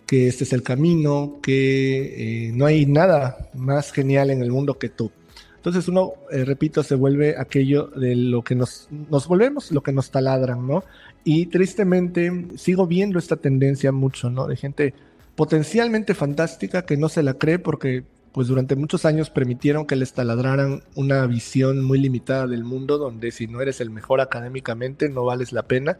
que 0.06 0.26
este 0.26 0.42
es 0.42 0.52
el 0.52 0.62
camino, 0.62 1.38
que 1.40 2.48
eh, 2.48 2.52
no 2.52 2.66
hay 2.66 2.84
nada 2.84 3.48
más 3.54 3.92
genial 3.92 4.30
en 4.30 4.42
el 4.42 4.50
mundo 4.50 4.76
que 4.76 4.88
tú. 4.88 5.12
Entonces 5.56 5.88
uno, 5.88 6.14
eh, 6.32 6.44
repito, 6.44 6.82
se 6.82 6.96
vuelve 6.96 7.36
aquello 7.38 7.86
de 7.86 8.16
lo 8.16 8.42
que 8.42 8.56
nos, 8.56 8.88
nos 8.90 9.28
volvemos, 9.28 9.70
lo 9.70 9.82
que 9.82 9.92
nos 9.92 10.10
taladran, 10.10 10.66
¿no? 10.66 10.84
Y 11.22 11.46
tristemente 11.46 12.48
sigo 12.56 12.86
viendo 12.88 13.20
esta 13.20 13.36
tendencia 13.36 13.92
mucho, 13.92 14.28
¿no? 14.30 14.46
De 14.48 14.56
gente 14.56 14.94
potencialmente 15.36 16.14
fantástica 16.14 16.84
que 16.84 16.96
no 16.96 17.08
se 17.08 17.22
la 17.22 17.34
cree 17.34 17.58
porque 17.58 18.04
pues 18.34 18.48
durante 18.48 18.74
muchos 18.74 19.04
años 19.04 19.30
permitieron 19.30 19.86
que 19.86 19.94
les 19.94 20.12
taladraran 20.12 20.82
una 20.96 21.24
visión 21.24 21.84
muy 21.84 22.00
limitada 22.00 22.48
del 22.48 22.64
mundo, 22.64 22.98
donde 22.98 23.30
si 23.30 23.46
no 23.46 23.60
eres 23.60 23.80
el 23.80 23.90
mejor 23.90 24.20
académicamente 24.20 25.08
no 25.08 25.24
vales 25.24 25.52
la 25.52 25.62
pena. 25.62 25.98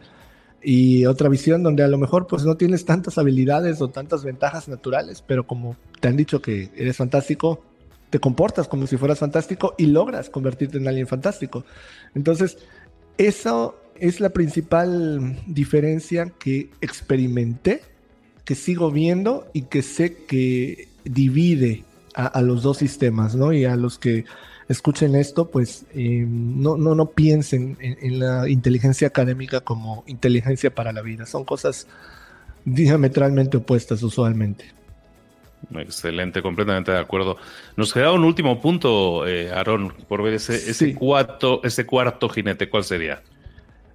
Y 0.61 1.07
otra 1.07 1.29
visión 1.29 1.63
donde 1.63 1.85
a 1.85 1.89
lo 1.89 1.97
mejor 1.97 2.27
pues 2.27 2.45
no 2.45 2.57
tienes 2.57 2.85
tantas 2.87 3.19
habilidades 3.19 3.81
o 3.81 3.89
tantas 3.89 4.25
ventajas 4.25 4.67
naturales, 4.67 5.23
pero 5.25 5.47
como 5.47 5.77
te 6.01 6.09
han 6.09 6.17
dicho 6.17 6.43
que 6.43 6.71
eres 6.75 6.97
fantástico, 6.97 7.63
te 8.11 8.19
comportas 8.19 8.67
como 8.67 8.89
si 8.89 8.97
fueras 8.97 9.21
fantástico 9.21 9.77
y 9.79 9.87
logras 9.87 10.29
convertirte 10.29 10.79
en 10.79 10.89
alguien 10.89 11.07
fantástico. 11.07 11.65
Entonces, 12.17 12.59
eso 13.17 13.79
es 13.95 14.19
la 14.19 14.31
principal 14.31 15.39
diferencia 15.47 16.33
que 16.41 16.71
experimenté, 16.81 17.83
que 18.45 18.57
sigo 18.57 18.91
viendo 18.91 19.47
y 19.53 19.63
que 19.63 19.83
sé 19.83 20.17
que 20.27 20.89
divide 21.05 21.85
a, 22.15 22.41
los 22.43 22.63
dos 22.63 22.79
sistemas, 22.79 23.35
¿no? 23.35 23.53
Y 23.53 23.65
a 23.65 23.77
los 23.77 23.99
que 23.99 24.25
escuchen 24.69 25.15
esto, 25.15 25.51
pues 25.51 25.85
eh, 25.95 26.25
no, 26.27 26.77
no, 26.77 26.95
no 26.95 27.07
piensen 27.07 27.77
en, 27.81 28.19
la 28.19 28.49
inteligencia 28.49 29.09
académica 29.09 29.61
como 29.61 30.05
inteligencia 30.07 30.75
para 30.75 30.93
la 30.93 31.03
vida. 31.03 31.27
Son 31.27 31.45
cosas 31.45 31.87
diametralmente 32.65 33.57
opuestas 33.57 34.03
usualmente. 34.03 34.65
Excelente, 35.75 36.43
completamente 36.43 36.93
de 36.93 36.99
acuerdo. 36.99 37.37
Nos 37.77 37.93
queda 37.93 38.13
un 38.13 38.25
último 38.25 38.61
punto, 38.61 39.27
eh, 39.27 39.51
Aarón, 39.51 39.95
por 40.09 40.23
ver 40.23 40.35
ese, 40.35 40.55
ese, 40.55 40.95
cuarto, 40.95 41.61
ese 41.65 41.87
cuarto 41.87 42.29
jinete. 42.29 42.69
¿Cuál 42.69 42.85
sería? 42.85 43.23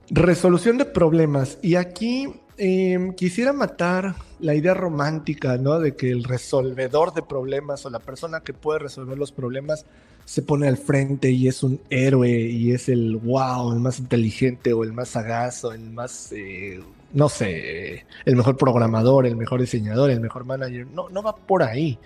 Resolución 0.10 0.78
de 0.78 0.86
problemas. 0.86 1.60
Y 1.62 1.76
aquí 1.76 2.28
Em, 2.62 3.14
quisiera 3.14 3.54
matar 3.54 4.16
la 4.42 4.54
idea 4.54 4.74
romántica, 4.74 5.58
¿no? 5.58 5.80
De 5.80 5.96
que 5.96 6.12
el 6.12 6.26
resolvedor 6.26 7.14
de 7.14 7.22
problemas 7.22 7.86
o 7.86 7.90
la 7.90 8.00
persona 8.00 8.42
que 8.42 8.52
puede 8.52 8.80
resolver 8.80 9.18
los 9.18 9.32
problemas 9.32 9.86
se 10.26 10.42
pone 10.42 10.68
al 10.68 10.76
frente 10.78 11.32
y 11.32 11.48
es 11.48 11.64
un 11.64 11.80
héroe 11.90 12.30
y 12.30 12.74
es 12.74 12.90
el 12.90 13.16
wow, 13.16 13.72
el 13.72 13.80
más 13.80 14.00
inteligente 14.00 14.74
o 14.74 14.84
el 14.84 14.92
más 14.92 15.08
sagaz 15.08 15.64
o 15.64 15.72
el 15.72 15.90
más, 15.90 16.34
eh, 16.34 16.82
no 17.14 17.30
sé, 17.30 18.06
el 18.26 18.36
mejor 18.36 18.58
programador, 18.58 19.26
el 19.26 19.38
mejor 19.38 19.62
diseñador, 19.62 20.12
el 20.12 20.20
mejor 20.20 20.44
manager. 20.44 20.86
No, 20.88 21.08
no 21.08 21.24
va 21.24 21.38
por 21.38 21.64
ahí. 21.64 21.98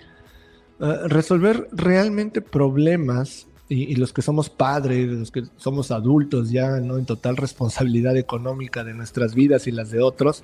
Ah, 0.78 1.00
resolver 1.06 1.66
realmente 1.72 2.40
problemas 2.40 3.48
y, 3.68 3.94
los 3.96 4.12
que 4.12 4.22
somos 4.22 4.50
padres, 4.50 5.08
los 5.08 5.30
que 5.30 5.44
somos 5.56 5.90
adultos 5.90 6.50
ya, 6.50 6.80
¿no? 6.80 6.98
En 6.98 7.06
total 7.06 7.36
responsabilidad 7.36 8.16
económica 8.16 8.84
de 8.84 8.94
nuestras 8.94 9.34
vidas 9.34 9.66
y 9.66 9.72
las 9.72 9.90
de 9.90 10.00
otros, 10.00 10.42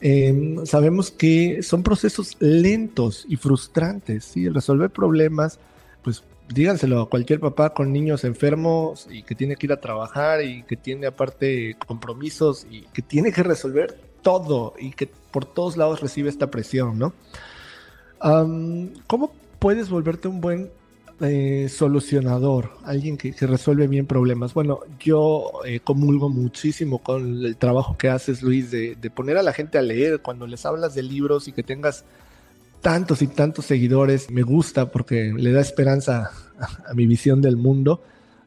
em, 0.00 0.64
sabemos 0.64 1.10
que 1.10 1.62
son 1.62 1.82
procesos 1.82 2.36
lentos 2.40 3.26
y 3.28 3.36
frustrantes, 3.36 4.24
¿sí? 4.24 4.48
resolver 4.48 4.90
problemas, 4.90 5.58
pues 6.02 6.24
díganselo 6.48 7.02
a 7.02 7.08
cualquier 7.08 7.40
papá 7.40 7.74
con 7.74 7.92
niños 7.92 8.24
enfermos 8.24 9.08
y 9.10 9.22
que 9.22 9.34
tiene 9.34 9.56
que 9.56 9.66
ir 9.66 9.72
a 9.72 9.80
trabajar 9.80 10.42
y 10.42 10.62
que 10.62 10.76
tiene 10.76 11.06
aparte 11.06 11.76
compromisos 11.86 12.66
y 12.70 12.82
que 12.92 13.02
tiene 13.02 13.32
que 13.32 13.42
resolver 13.42 13.98
todo 14.22 14.74
y 14.78 14.90
que 14.92 15.08
por 15.30 15.44
todos 15.44 15.76
lados 15.76 16.00
recibe 16.00 16.28
esta 16.28 16.50
presión, 16.50 16.98
¿no? 16.98 17.12
¿Cómo 19.06 19.32
puedes 19.58 19.90
volverte 19.90 20.28
un 20.28 20.40
buen 20.40 20.70
eh, 21.20 21.68
solucionador, 21.68 22.72
alguien 22.84 23.16
que, 23.16 23.32
resuelve 23.46 23.86
bien 23.86 24.04
problemas. 24.04 24.52
Bueno, 24.52 24.80
yo 24.98 25.60
eh, 25.64 25.78
comulgo 25.78 26.28
muchísimo 26.28 26.98
con 26.98 27.44
el 27.44 27.56
trabajo 27.56 27.96
que 27.96 28.08
haces, 28.08 28.42
Luis, 28.42 28.72
de, 28.72 28.96
poner 29.14 29.36
a 29.36 29.44
la 29.44 29.52
gente 29.52 29.78
a 29.78 29.82
leer 29.82 30.20
cuando 30.20 30.46
les 30.48 30.66
hablas 30.66 30.94
de 30.94 31.04
libros 31.04 31.46
y 31.46 31.52
que 31.52 31.62
tengas 31.62 32.04
tantos 32.80 33.22
y 33.22 33.28
tantos 33.28 33.66
seguidores. 33.66 34.28
Me 34.28 34.42
gusta 34.42 34.90
porque 34.90 35.32
le 35.36 35.52
da 35.52 35.60
esperanza 35.60 36.32
a, 36.58 36.94
mi 36.94 37.06
visión 37.06 37.40
del 37.40 37.56
mundo, 37.56 38.02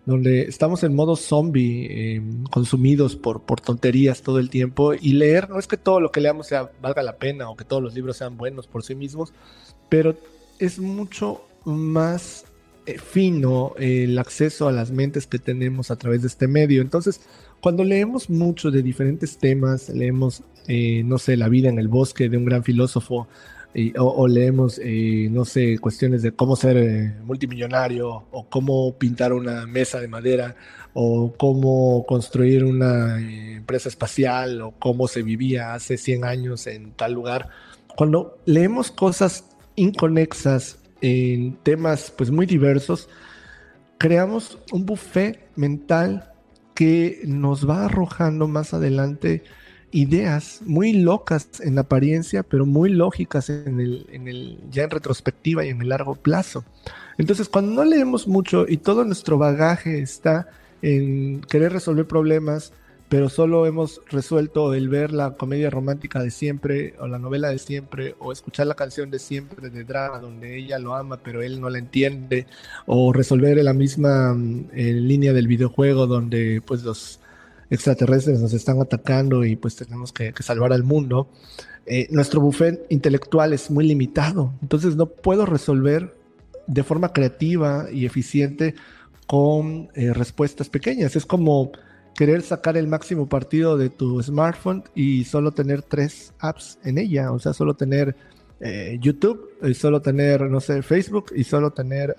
donde 0.06 0.42
estamos 0.42 0.84
en 0.84 0.94
modo 0.94 1.16
zombie, 1.16 2.16
em, 2.16 2.44
consumidos 2.46 3.16
por, 3.16 3.42
tonterías 3.62 4.22
todo 4.22 4.40
el 4.40 4.50
tiempo. 4.50 4.94
Y 4.94 5.14
leer, 5.14 5.50
no 5.50 5.58
es 5.58 5.68
que 5.68 5.78
todo 5.78 6.02
lo 6.02 6.12
que 6.12 6.20
leamos 6.20 6.50
valga 6.82 7.02
la 7.02 7.16
pena 7.16 7.50
o 7.50 7.56
que 7.56 7.64
todos 7.64 7.82
los 7.82 7.94
libros 7.94 8.18
sean 8.18 8.36
buenos 8.36 8.68
por 8.68 8.84
sí 8.84 8.94
mismos, 8.94 9.32
pero 9.88 10.18
es 10.60 10.80
mucho 10.80 11.44
más 11.64 12.44
fino 12.96 13.74
el 13.78 14.18
acceso 14.18 14.68
a 14.68 14.72
las 14.72 14.92
mentes 14.92 15.28
que 15.28 15.40
tenemos 15.40 15.92
a 15.92 15.98
través 15.98 16.22
de 16.22 16.28
este 16.28 16.48
medio. 16.48 16.82
Entonces, 16.82 17.22
cuando 17.62 17.84
leemos 17.84 18.30
mucho 18.30 18.72
de 18.72 18.82
diferentes 18.82 19.38
temas, 19.38 19.90
leemos, 19.90 20.44
eh, 20.68 21.04
no 21.04 21.18
sé, 21.18 21.38
La 21.38 21.50
vida 21.50 21.70
en 21.70 21.80
el 21.80 21.88
bosque 21.88 22.30
de 22.30 22.38
un 22.38 22.46
gran 22.46 22.64
filósofo, 22.64 23.28
o, 24.00 24.28
leemos, 24.28 24.80
eh, 24.84 25.28
no 25.30 25.46
sé, 25.46 25.78
cuestiones 25.78 26.24
de 26.24 26.32
cómo 26.32 26.56
ser 26.56 27.14
multimillonario, 27.24 28.26
o 28.32 28.48
cómo 28.50 28.98
pintar 28.98 29.34
una 29.34 29.68
mesa 29.68 30.00
de 30.00 30.08
madera, 30.08 30.56
o 30.94 31.34
cómo 31.38 32.04
construir 32.08 32.64
una 32.64 33.20
empresa 33.20 33.88
espacial, 33.88 34.62
o 34.62 34.72
cómo 34.80 35.08
se 35.08 35.22
vivía 35.22 35.76
hace 35.76 35.98
100 35.98 36.26
años 36.26 36.66
en 36.66 36.92
tal 36.94 37.14
lugar. 37.14 37.50
Cuando 37.96 38.40
leemos 38.46 38.90
cosas 38.90 39.46
inconexas 39.76 40.80
en 41.02 41.56
temas 41.64 42.14
pues 42.16 42.32
muy 42.32 42.46
diversos, 42.46 43.10
creamos 43.98 44.58
un 44.72 44.86
buffet 44.86 45.50
mental 45.56 46.32
que 46.74 47.22
nos 47.26 47.68
va 47.68 47.86
arrojando 47.86 48.48
más 48.48 48.74
adelante 48.74 49.44
ideas 49.92 50.62
muy 50.66 50.94
locas 50.94 51.62
en 51.62 51.80
apariencia, 51.80 52.44
pero 52.44 52.66
muy 52.66 52.90
lógicas 52.90 53.50
en 53.50 53.80
el, 53.80 54.06
en 54.12 54.28
el, 54.28 54.60
ya 54.70 54.84
en 54.84 54.90
retrospectiva 54.90 55.66
y 55.66 55.70
en 55.70 55.82
el 55.82 55.90
largo 55.90 56.16
plazo. 56.16 56.66
Entonces, 57.18 57.50
cuando 57.50 57.74
no 57.74 57.90
leemos 57.90 58.28
mucho 58.28 58.66
y 58.68 58.78
todo 58.78 59.06
nuestro 59.06 59.38
bagaje 59.38 60.00
está 60.00 60.50
en 60.82 61.42
querer 61.42 61.72
resolver 61.72 62.06
problemas, 62.06 62.74
pero 63.10 63.30
solo 63.30 63.66
hemos 63.66 64.02
resuelto 64.08 64.74
el 64.74 64.90
ver 64.90 65.14
la 65.14 65.32
comedia 65.32 65.70
romántica 65.70 66.22
de 66.22 66.32
siempre 66.32 66.94
o 67.00 67.08
la 67.08 67.20
novela 67.20 67.50
de 67.50 67.60
siempre 67.60 68.16
o 68.20 68.32
escuchar 68.32 68.68
la 68.68 68.76
canción 68.76 69.10
de 69.10 69.20
siempre 69.20 69.70
de 69.70 69.84
drama 69.84 70.20
donde 70.20 70.58
ella 70.58 70.78
lo 70.80 70.96
ama 70.96 71.18
pero 71.24 71.42
él 71.42 71.62
no 71.62 71.70
la 71.70 71.80
entiende 71.80 72.48
o 72.86 73.14
resolver 73.14 73.64
la 73.64 73.74
misma 73.74 74.34
mm, 74.34 74.70
línea 74.74 75.34
del 75.34 75.48
videojuego 75.48 76.08
donde 76.08 76.62
pues 76.66 76.84
los 76.84 77.20
extraterrestres 77.70 78.40
nos 78.40 78.54
están 78.54 78.82
atacando 78.82 79.46
y 79.46 79.56
pues 79.56 79.76
tenemos 79.76 80.12
que, 80.14 80.34
salvar 80.40 80.74
al 80.74 80.84
mundo. 80.84 81.30
Eh, 81.86 82.08
nuestro 82.12 82.42
buffet 82.42 82.86
intelectual 82.90 83.54
es 83.54 83.72
muy 83.72 83.88
limitado, 83.88 84.54
entonces 84.62 84.96
no 84.96 85.08
puedo 85.08 85.46
resolver 85.46 86.16
de 86.68 86.84
forma 86.84 87.14
creativa 87.14 87.88
y 87.92 88.06
eficiente 88.06 88.76
con 89.26 89.90
eh, 89.96 90.14
respuestas 90.14 90.70
pequeñas. 90.70 91.16
Es 91.16 91.26
como 91.26 91.72
querer 92.18 92.42
sacar 92.42 92.78
el 92.78 92.88
máximo 92.88 93.30
partido 93.30 93.78
de 93.78 93.92
tu 93.92 94.22
smartphone 94.24 94.84
y 94.96 95.24
solo 95.26 95.52
tener 95.52 95.84
tres 95.84 96.34
apps 96.40 96.80
en 96.84 96.98
ella, 96.98 97.32
o 97.32 97.38
sea, 97.38 97.54
solo 97.54 97.76
tener 97.76 98.16
eh, 98.60 98.98
YouTube, 99.00 99.52
y 99.62 99.76
solo 99.76 100.02
tener, 100.02 100.42
no 100.50 100.60
sé, 100.60 100.82
Facebook 100.82 101.28
y 101.36 101.44
solo 101.44 101.70
tener, 101.70 102.16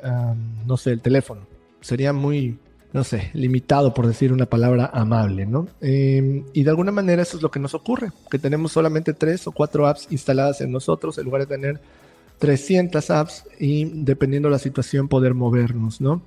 no 0.64 0.76
sé, 0.76 0.92
el 0.92 1.00
teléfono. 1.00 1.40
Sería 1.80 2.12
muy, 2.12 2.58
no 2.92 3.02
sé, 3.02 3.30
limitado 3.34 3.92
por 3.92 4.06
decir 4.06 4.32
una 4.32 4.46
palabra 4.46 4.88
amable, 4.94 5.46
¿no? 5.46 5.66
Em, 5.80 6.44
y 6.52 6.62
de 6.62 6.70
alguna 6.70 6.92
manera 6.92 7.22
eso 7.22 7.37
es 7.37 7.42
lo 7.42 7.50
que 7.50 7.58
nos 7.58 7.74
ocurre, 7.74 8.12
que 8.30 8.38
tenemos 8.38 8.70
solamente 8.70 9.14
tres 9.14 9.48
o 9.48 9.52
cuatro 9.52 9.88
apps 9.88 10.06
instaladas 10.11 10.61
en 10.61 10.70
nosotros 10.70 11.18
en 11.18 11.24
lugar 11.24 11.40
de 11.42 11.56
tener 11.56 11.80
300 12.38 13.11
apps 13.11 13.44
y 13.58 13.84
dependiendo 13.84 14.48
de 14.48 14.52
la 14.52 14.61
situación 14.61 15.08
poder 15.08 15.34
movernos, 15.34 16.00
¿no? 16.00 16.22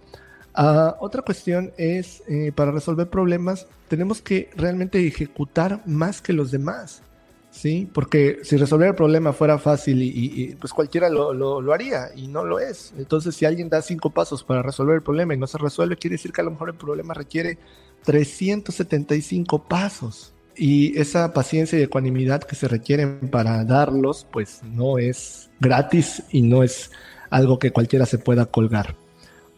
Ah, 0.53 0.97
otra 0.99 1.21
cuestión 1.21 1.71
es, 1.77 2.23
eh, 2.27 2.51
para 2.53 2.71
resolver 2.71 3.09
problemas, 3.09 3.67
tenemos 3.87 4.21
que 4.21 4.49
realmente 4.55 5.05
ejecutar 5.05 5.81
más 5.85 6.21
que 6.21 6.33
los 6.33 6.51
demás, 6.51 7.03
¿sí? 7.51 7.89
Porque 7.93 8.39
si 8.43 8.57
resolver 8.57 8.89
el 8.89 8.95
problema 8.95 9.31
fuera 9.31 9.57
fácil 9.57 10.01
y, 10.01 10.55
pues 10.59 10.73
cualquiera 10.73 11.09
lo, 11.09 11.33
lo, 11.33 11.73
haría 11.73 12.09
y 12.15 12.27
no 12.27 12.43
lo 12.43 12.59
es. 12.59 12.93
Entonces, 12.97 13.35
si 13.35 13.45
alguien 13.45 13.69
da 13.69 13.81
cinco 13.81 14.09
pasos 14.09 14.43
para 14.43 14.61
resolver 14.61 14.95
el 14.95 15.01
problema 15.03 15.33
y 15.33 15.37
no 15.37 15.47
se 15.47 15.57
resuelve, 15.57 15.95
quiere 15.95 16.15
decir 16.15 16.33
que 16.33 16.41
a 16.41 16.43
lo 16.43 16.51
mejor 16.51 16.69
el 16.69 16.75
problema 16.75 17.13
requiere 17.13 17.57
375 18.03 19.63
pasos. 19.63 20.33
Y 20.55 20.99
esa 20.99 21.33
paciencia 21.33 21.79
y 21.79 21.83
ecuanimidad 21.83 22.43
que 22.43 22.55
se 22.55 22.67
requieren 22.67 23.29
para 23.31 23.63
darlos, 23.63 24.27
pues 24.31 24.61
no 24.63 24.97
es 24.97 25.49
gratis 25.61 26.23
y 26.29 26.41
no 26.41 26.61
es 26.61 26.91
algo 27.29 27.57
que 27.57 27.71
cualquiera 27.71 28.05
se 28.05 28.17
pueda 28.17 28.45
colgar. 28.45 28.95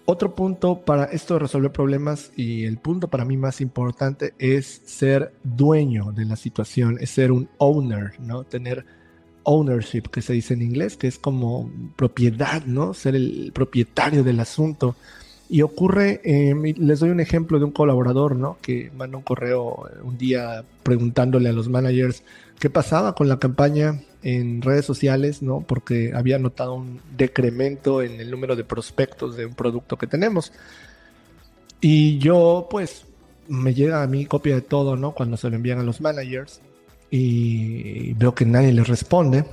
Otro 0.06 0.36
punto 0.36 0.82
para 0.82 1.06
esto 1.06 1.36
de 1.36 1.39
resolver 1.42 1.72
problemas 1.72 2.32
y 2.36 2.66
el 2.66 2.78
punto 2.78 3.08
para 3.08 3.24
mí 3.24 3.38
más 3.38 3.62
importante 3.62 4.34
es 4.38 4.82
ser 4.86 5.34
dueño 5.44 6.12
de 6.12 6.26
la 6.26 6.36
situación, 6.36 6.98
es 7.00 7.12
ser 7.12 7.32
un 7.32 7.48
owner, 7.58 8.20
¿no? 8.20 8.44
Tener 8.44 8.86
ownership, 9.44 10.04
que 10.12 10.22
se 10.22 10.34
dice 10.34 10.56
en 10.56 10.62
inglés, 10.62 10.98
que 10.98 11.08
es 11.08 11.18
como 11.18 11.72
propiedad, 11.96 12.66
¿no? 12.66 12.94
Ser 12.94 13.16
el 13.16 13.52
propietario 13.54 14.26
del 14.26 14.42
asunto. 14.42 14.98
Y 15.50 15.62
ocurre, 15.62 16.20
eh, 16.26 16.54
les 16.78 17.00
doy 17.00 17.10
un 17.10 17.22
ejemplo 17.22 17.58
de 17.58 17.66
un 17.66 17.72
colaborador, 17.72 18.36
¿no? 18.36 18.58
Que 18.62 18.92
manda 18.98 19.18
un 19.18 19.24
correo 19.24 19.89
un 20.04 20.18
día 20.18 20.66
preguntándole 20.84 21.48
a 21.48 21.54
los 21.54 21.70
managers 21.70 22.24
qué 22.60 22.70
pasaba 22.70 23.16
con 23.16 23.30
la 23.30 23.39
campaña 23.39 24.02
en 24.24 24.62
redes 24.62 24.86
sociales, 24.86 25.42
¿no? 25.42 25.62
Porque 25.62 26.14
había 26.16 26.40
notado 26.40 26.76
un 26.76 27.02
decremento 27.16 28.02
en 28.02 28.20
el 28.20 28.32
número 28.32 28.56
de 28.56 28.64
prospectos 28.64 29.36
de 29.36 29.46
un 29.46 29.54
producto 29.54 29.98
que 29.98 30.08
tenemos. 30.08 30.54
Y 31.82 32.18
yo, 32.20 32.68
pues, 32.70 33.06
me 33.48 33.74
llega 33.74 34.02
a 34.02 34.08
mí 34.08 34.26
copia 34.26 34.56
de 34.56 34.62
todo, 34.62 34.96
¿no? 34.96 35.12
Cuando 35.12 35.38
se 35.38 35.50
lo 35.50 35.56
envían 35.56 35.80
a 35.80 35.84
los 35.84 36.00
managers 36.00 36.62
y 37.12 38.14
veo 38.14 38.34
que 38.34 38.46
nadie 38.46 38.72
les 38.72 38.88
responde. 38.88 39.46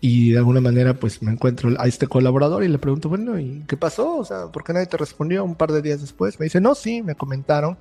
Y 0.00 0.32
de 0.32 0.38
alguna 0.38 0.60
manera, 0.60 0.92
pues 0.94 1.22
me 1.22 1.32
encuentro 1.32 1.70
a 1.78 1.86
este 1.86 2.06
colaborador 2.06 2.62
y 2.62 2.68
le 2.68 2.78
pregunto, 2.78 3.08
bueno, 3.08 3.38
¿y 3.38 3.62
qué 3.66 3.76
pasó? 3.76 4.18
O 4.18 4.24
sea, 4.24 4.48
¿por 4.48 4.64
qué 4.64 4.74
nadie 4.74 4.86
te 4.86 4.98
respondió 4.98 5.44
un 5.44 5.54
par 5.54 5.72
de 5.72 5.80
días 5.80 6.02
después? 6.02 6.38
Me 6.38 6.44
dice, 6.44 6.60
no, 6.60 6.74
sí, 6.74 7.00
me 7.00 7.14
comentaron 7.14 7.78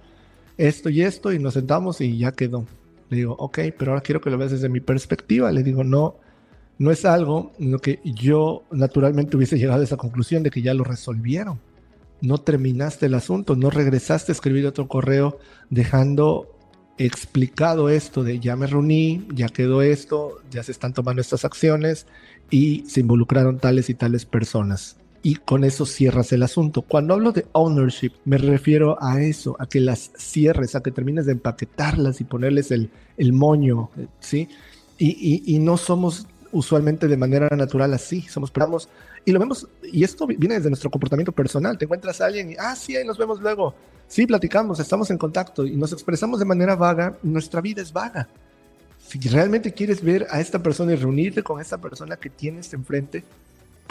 esto 0.57 0.89
y 0.89 1.01
esto 1.01 1.33
y 1.33 1.39
nos 1.39 1.55
sentamos 1.55 1.99
y 1.99 2.17
ya 2.17 2.31
quedó. 2.31 2.65
Le 3.13 3.17
digo, 3.19 3.35
ok, 3.37 3.59
pero 3.77 3.91
ahora 3.91 4.01
quiero 4.01 4.19
que 4.19 4.31
lo 4.31 4.37
veas 4.39 4.51
desde 4.51 4.69
mi 4.69 4.79
perspectiva. 4.79 5.51
Le 5.51 5.61
digo, 5.61 5.83
no, 5.83 6.15
no 6.79 6.89
es 6.89 7.05
algo 7.05 7.51
en 7.59 7.71
lo 7.71 7.79
que 7.79 7.99
yo 8.03 8.63
naturalmente 8.71 9.37
hubiese 9.37 9.59
llegado 9.59 9.81
a 9.81 9.83
esa 9.83 9.97
conclusión 9.97 10.41
de 10.41 10.49
que 10.49 10.63
ya 10.63 10.73
lo 10.73 10.83
resolvieron. 10.83 11.59
No 12.21 12.39
terminaste 12.39 13.05
el 13.05 13.13
asunto, 13.13 13.55
no 13.55 13.69
regresaste 13.69 14.31
a 14.31 14.33
escribir 14.33 14.65
otro 14.65 14.87
correo 14.87 15.37
dejando 15.69 16.49
explicado 16.97 17.89
esto 17.89 18.23
de 18.23 18.39
ya 18.39 18.55
me 18.55 18.65
reuní, 18.65 19.27
ya 19.33 19.47
quedó 19.49 19.83
esto, 19.83 20.41
ya 20.49 20.63
se 20.63 20.71
están 20.71 20.93
tomando 20.93 21.21
estas 21.21 21.45
acciones 21.45 22.07
y 22.49 22.83
se 22.87 23.01
involucraron 23.01 23.59
tales 23.59 23.89
y 23.89 23.93
tales 23.93 24.25
personas. 24.25 24.97
Y 25.25 25.35
con 25.35 25.63
eso 25.63 25.85
cierras 25.85 26.33
el 26.33 26.43
asunto. 26.43 26.81
Cuando 26.81 27.13
hablo 27.13 27.31
de 27.31 27.47
ownership, 27.53 28.11
me 28.25 28.37
refiero 28.37 29.01
a 29.01 29.21
eso, 29.21 29.55
a 29.57 29.67
que 29.67 29.79
las 29.79 30.11
cierres, 30.17 30.75
a 30.75 30.83
que 30.83 30.91
termines 30.91 31.25
de 31.25 31.31
empaquetarlas 31.31 32.19
y 32.19 32.25
ponerles 32.25 32.71
el, 32.71 32.91
el 33.15 33.31
moño, 33.31 33.89
¿sí? 34.19 34.49
Y, 34.97 35.41
y, 35.45 35.59
no 35.59 35.77
somos 35.77 36.27
usualmente 36.51 37.07
de 37.07 37.17
manera 37.17 37.47
natural 37.55 37.93
así, 37.93 38.21
somos 38.21 38.49
esperamos 38.49 38.87
y 39.25 39.31
lo 39.31 39.39
vemos, 39.39 39.67
y 39.81 40.03
esto 40.03 40.27
viene 40.27 40.55
desde 40.55 40.69
nuestro 40.69 40.91
comportamiento 40.91 41.31
personal, 41.31 41.77
te 41.77 41.85
encuentras 41.85 42.21
a 42.21 42.27
alguien 42.27 42.51
y, 42.51 42.55
ah, 42.59 42.75
sí, 42.75 42.95
ahí 42.95 43.05
nos 43.05 43.17
vemos 43.17 43.41
luego, 43.41 43.73
sí, 44.07 44.27
platicamos, 44.27 44.79
estamos 44.79 45.09
en 45.09 45.17
contacto 45.17 45.65
y 45.65 45.75
nos 45.75 45.91
expresamos 45.91 46.39
de 46.39 46.45
manera 46.45 46.75
vaga, 46.75 47.17
nuestra 47.23 47.59
vida 47.59 47.81
es 47.81 47.91
vaga. 47.91 48.29
Si 48.99 49.19
realmente 49.19 49.73
quieres 49.73 50.01
ver 50.01 50.27
a 50.29 50.39
esta 50.39 50.61
persona 50.63 50.93
y 50.93 50.95
reunirte 50.95 51.43
con 51.43 51.59
esta 51.59 51.79
persona 51.79 52.15
que 52.15 52.29
tienes 52.29 52.73
enfrente, 52.73 53.23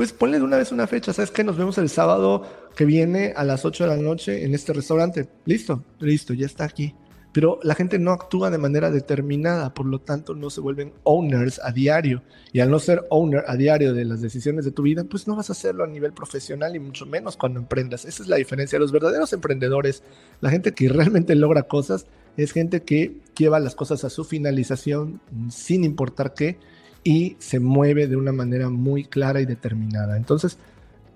pues 0.03 0.12
ponle 0.12 0.38
de 0.38 0.45
una 0.45 0.57
vez 0.57 0.73
una 0.73 0.88
fecha, 0.88 1.12
¿sabes 1.12 1.31
qué? 1.31 1.45
Nos 1.45 1.57
vemos 1.57 1.79
el 1.79 1.88
sábado 1.88 2.43
que 2.75 2.85
viene 2.85 3.35
a 3.37 3.45
las 3.45 3.65
8 3.65 3.85
de 3.85 3.91
la 3.91 4.03
noche 4.03 4.45
en 4.45 4.53
este 4.53 4.73
restaurante. 4.73 5.29
Listo, 5.45 5.85
listo, 6.01 6.35
ya 6.35 6.45
está 6.45 6.65
aquí 6.65 6.93
pero 7.33 7.59
la 7.62 7.75
gente 7.75 7.99
no 7.99 8.12
actúa 8.12 8.51
de 8.51 8.59
manera 8.59 8.91
determinada, 8.91 9.73
por 9.73 9.87
lo 9.87 10.01
tanto 10.01 10.35
no 10.35 10.51
se 10.51 10.61
vuelven 10.61 10.93
owners 11.05 11.61
a 11.65 11.73
diario. 11.73 12.23
Y 12.53 12.61
al 12.61 12.71
no 12.71 12.79
ser 12.79 13.07
owner 13.09 13.45
a 13.47 13.57
diario 13.57 13.95
de 13.95 14.05
las 14.05 14.21
decisiones 14.21 14.67
de 14.67 14.71
tu 14.71 14.83
vida, 14.83 15.05
pues 15.05 15.27
no 15.27 15.35
vas 15.35 15.49
a 15.49 15.55
hacerlo 15.55 15.83
a 15.83 15.87
nivel 15.87 16.12
profesional 16.12 16.77
y 16.77 16.79
mucho 16.79 17.07
menos 17.07 17.38
cuando 17.38 17.59
emprendas. 17.59 18.05
Esa 18.05 18.23
es 18.23 18.29
la 18.29 18.37
diferencia. 18.37 18.79
Los 18.79 18.93
verdaderos 18.93 19.33
emprendedores, 19.33 20.03
la 20.41 20.51
gente 20.51 20.73
que 20.73 20.88
realmente 20.91 21.35
logra 21.35 21.62
cosas, 21.62 22.07
es 22.37 22.53
gente 22.53 22.83
que 22.83 23.17
lleva 23.37 23.61
las 23.61 23.75
cosas 23.75 24.05
a 24.05 24.11
su 24.11 24.25
finalización 24.25 25.21
sin 25.49 25.85
importar 25.85 26.35
qué 26.35 26.59
y 27.05 27.37
se 27.38 27.61
mueve 27.61 28.07
de 28.07 28.17
una 28.17 28.33
manera 28.33 28.69
muy 28.69 29.05
clara 29.05 29.41
y 29.41 29.47
determinada. 29.47 30.17
Entonces, 30.17 30.59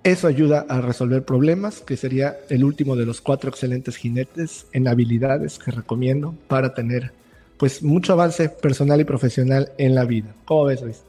eso 0.03 0.29
ayuda 0.29 0.67
a 0.69 0.81
resolver 0.81 1.25
problemas, 1.25 1.81
que 1.81 1.97
sería 1.97 2.37
el 2.49 2.65
último 2.65 2.97
de 2.97 3.07
los 3.07 3.21
cuatro 3.21 3.51
excelentes 3.51 3.97
jinetes 3.97 4.67
en 4.73 4.89
habilidades 4.89 5.59
que 5.59 5.73
recomiendo 5.73 6.35
para 6.49 6.75
tener 6.75 7.13
pues 7.57 7.83
mucho 7.83 8.13
avance 8.13 8.49
personal 8.49 9.01
y 9.01 9.05
profesional 9.05 9.73
en 9.79 9.95
la 9.95 10.05
vida. 10.05 10.35
¿Cómo 10.45 10.67
ves, 10.67 10.83
Luis? 10.83 11.03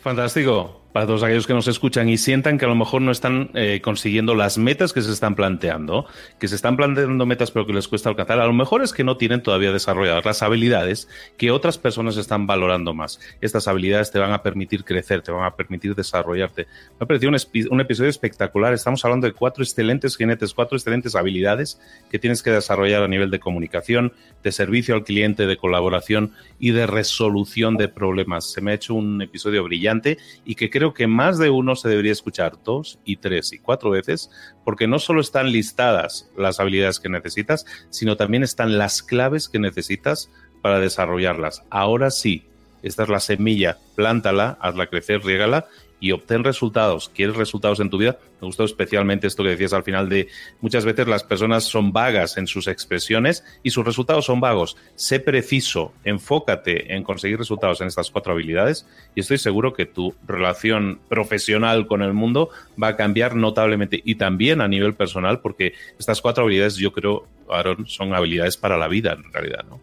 Fantástico 0.00 0.81
para 0.92 1.06
todos 1.06 1.22
aquellos 1.22 1.46
que 1.46 1.54
nos 1.54 1.68
escuchan 1.68 2.08
y 2.08 2.18
sientan 2.18 2.58
que 2.58 2.64
a 2.64 2.68
lo 2.68 2.74
mejor 2.74 3.02
no 3.02 3.10
están 3.10 3.50
eh, 3.54 3.80
consiguiendo 3.82 4.34
las 4.34 4.58
metas 4.58 4.92
que 4.92 5.00
se 5.00 5.10
están 5.10 5.34
planteando, 5.34 6.06
que 6.38 6.48
se 6.48 6.54
están 6.54 6.76
planteando 6.76 7.24
metas 7.26 7.50
pero 7.50 7.66
que 7.66 7.72
les 7.72 7.88
cuesta 7.88 8.08
alcanzar, 8.08 8.40
a 8.40 8.46
lo 8.46 8.52
mejor 8.52 8.82
es 8.82 8.92
que 8.92 9.04
no 9.04 9.16
tienen 9.16 9.42
todavía 9.42 9.72
desarrolladas 9.72 10.24
las 10.24 10.42
habilidades 10.42 11.08
que 11.36 11.50
otras 11.50 11.78
personas 11.78 12.16
están 12.16 12.46
valorando 12.46 12.94
más. 12.94 13.20
Estas 13.40 13.68
habilidades 13.68 14.10
te 14.10 14.18
van 14.18 14.32
a 14.32 14.42
permitir 14.42 14.84
crecer, 14.84 15.22
te 15.22 15.32
van 15.32 15.44
a 15.44 15.56
permitir 15.56 15.94
desarrollarte. 15.94 16.66
Me 16.98 17.04
ha 17.04 17.06
parecido 17.06 17.30
un, 17.30 17.38
un 17.70 17.80
episodio 17.80 18.10
espectacular. 18.10 18.74
Estamos 18.74 19.04
hablando 19.04 19.26
de 19.26 19.32
cuatro 19.32 19.64
excelentes 19.64 20.16
jinetes, 20.16 20.52
cuatro 20.54 20.76
excelentes 20.76 21.14
habilidades 21.14 21.80
que 22.10 22.18
tienes 22.18 22.42
que 22.42 22.50
desarrollar 22.50 23.02
a 23.02 23.08
nivel 23.08 23.30
de 23.30 23.40
comunicación, 23.40 24.12
de 24.42 24.52
servicio 24.52 24.94
al 24.94 25.04
cliente, 25.04 25.46
de 25.46 25.56
colaboración 25.56 26.32
y 26.58 26.72
de 26.72 26.86
resolución 26.86 27.76
de 27.76 27.88
problemas. 27.88 28.50
Se 28.50 28.60
me 28.60 28.72
ha 28.72 28.74
hecho 28.74 28.94
un 28.94 29.22
episodio 29.22 29.64
brillante 29.64 30.18
y 30.44 30.54
que 30.54 30.70
creo 30.70 30.81
creo 30.82 30.94
que 30.94 31.06
más 31.06 31.38
de 31.38 31.48
uno 31.48 31.76
se 31.76 31.88
debería 31.88 32.10
escuchar 32.10 32.54
dos 32.64 32.98
y 33.04 33.18
tres 33.18 33.52
y 33.52 33.60
cuatro 33.60 33.90
veces, 33.90 34.32
porque 34.64 34.88
no 34.88 34.98
solo 34.98 35.20
están 35.20 35.52
listadas 35.52 36.28
las 36.36 36.58
habilidades 36.58 36.98
que 36.98 37.08
necesitas, 37.08 37.66
sino 37.88 38.16
también 38.16 38.42
están 38.42 38.78
las 38.78 39.00
claves 39.00 39.48
que 39.48 39.60
necesitas 39.60 40.28
para 40.60 40.80
desarrollarlas. 40.80 41.62
Ahora 41.70 42.10
sí, 42.10 42.48
esta 42.82 43.04
es 43.04 43.08
la 43.10 43.20
semilla, 43.20 43.78
plántala, 43.94 44.58
hazla 44.60 44.88
crecer, 44.88 45.22
riégala 45.22 45.68
y 46.02 46.10
obtén 46.10 46.42
resultados. 46.42 47.08
¿Quieres 47.14 47.36
resultados 47.36 47.78
en 47.78 47.88
tu 47.88 47.96
vida? 47.96 48.18
Me 48.40 48.46
gustó 48.46 48.64
especialmente 48.64 49.28
esto 49.28 49.44
que 49.44 49.50
decías 49.50 49.72
al 49.72 49.84
final 49.84 50.08
de 50.08 50.26
muchas 50.60 50.84
veces 50.84 51.06
las 51.06 51.22
personas 51.22 51.62
son 51.62 51.92
vagas 51.92 52.36
en 52.36 52.48
sus 52.48 52.66
expresiones 52.66 53.44
y 53.62 53.70
sus 53.70 53.84
resultados 53.84 54.24
son 54.24 54.40
vagos. 54.40 54.76
Sé 54.96 55.20
preciso, 55.20 55.94
enfócate 56.02 56.92
en 56.92 57.04
conseguir 57.04 57.38
resultados 57.38 57.80
en 57.80 57.86
estas 57.86 58.10
cuatro 58.10 58.32
habilidades 58.32 58.84
y 59.14 59.20
estoy 59.20 59.38
seguro 59.38 59.74
que 59.74 59.86
tu 59.86 60.12
relación 60.26 60.98
profesional 61.08 61.86
con 61.86 62.02
el 62.02 62.14
mundo 62.14 62.50
va 62.82 62.88
a 62.88 62.96
cambiar 62.96 63.36
notablemente 63.36 64.02
y 64.04 64.16
también 64.16 64.60
a 64.60 64.66
nivel 64.66 64.94
personal 64.94 65.38
porque 65.38 65.74
estas 66.00 66.20
cuatro 66.20 66.42
habilidades 66.42 66.74
yo 66.74 66.92
creo, 66.92 67.28
Aaron, 67.48 67.86
son 67.86 68.12
habilidades 68.12 68.56
para 68.56 68.76
la 68.76 68.88
vida 68.88 69.12
en 69.12 69.32
realidad, 69.32 69.64
¿no? 69.70 69.80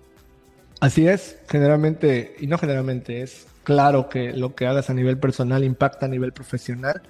Así 0.81 1.07
es, 1.07 1.37
generalmente, 1.49 2.35
y 2.39 2.47
no 2.47 2.57
generalmente, 2.57 3.21
es 3.21 3.48
claro 3.63 4.09
que 4.09 4.33
lo 4.33 4.55
que 4.55 4.67
hagas 4.67 4.89
a 4.89 4.93
nivel 4.93 5.17
personal 5.17 5.63
impacta 5.63 6.05
a 6.05 6.09
nivel 6.09 6.33
profesional 6.33 7.01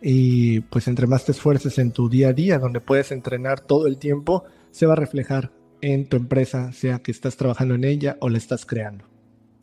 y 0.00 0.60
pues 0.60 0.88
entre 0.88 1.06
más 1.06 1.24
te 1.24 1.32
esfuerces 1.32 1.78
en 1.78 1.92
tu 1.92 2.08
día 2.08 2.28
a 2.28 2.32
día, 2.32 2.58
donde 2.58 2.80
puedes 2.80 3.12
entrenar 3.12 3.60
todo 3.60 3.86
el 3.86 3.98
tiempo, 3.98 4.44
se 4.70 4.86
va 4.86 4.94
a 4.94 4.96
reflejar 4.96 5.50
en 5.80 6.06
tu 6.06 6.16
empresa, 6.16 6.72
sea 6.72 6.98
que 7.00 7.10
estás 7.10 7.36
trabajando 7.36 7.74
en 7.74 7.84
ella 7.84 8.16
o 8.20 8.28
la 8.28 8.38
estás 8.38 8.66
creando. 8.66 9.04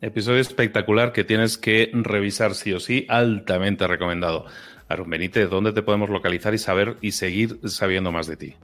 Episodio 0.00 0.40
espectacular 0.40 1.12
que 1.12 1.24
tienes 1.24 1.58
que 1.58 1.90
revisar 1.92 2.54
sí 2.54 2.72
o 2.72 2.80
sí, 2.80 3.04
altamente 3.08 3.86
recomendado. 3.86 4.46
Aaron 4.88 5.10
Benítez, 5.10 5.50
¿dónde 5.50 5.72
te 5.72 5.82
podemos 5.82 6.08
localizar 6.08 6.54
y 6.54 6.58
saber 6.58 6.96
y 7.02 7.12
seguir 7.12 7.60
sabiendo 7.68 8.10
más 8.10 8.26
de 8.26 8.36
ti? 8.36 8.56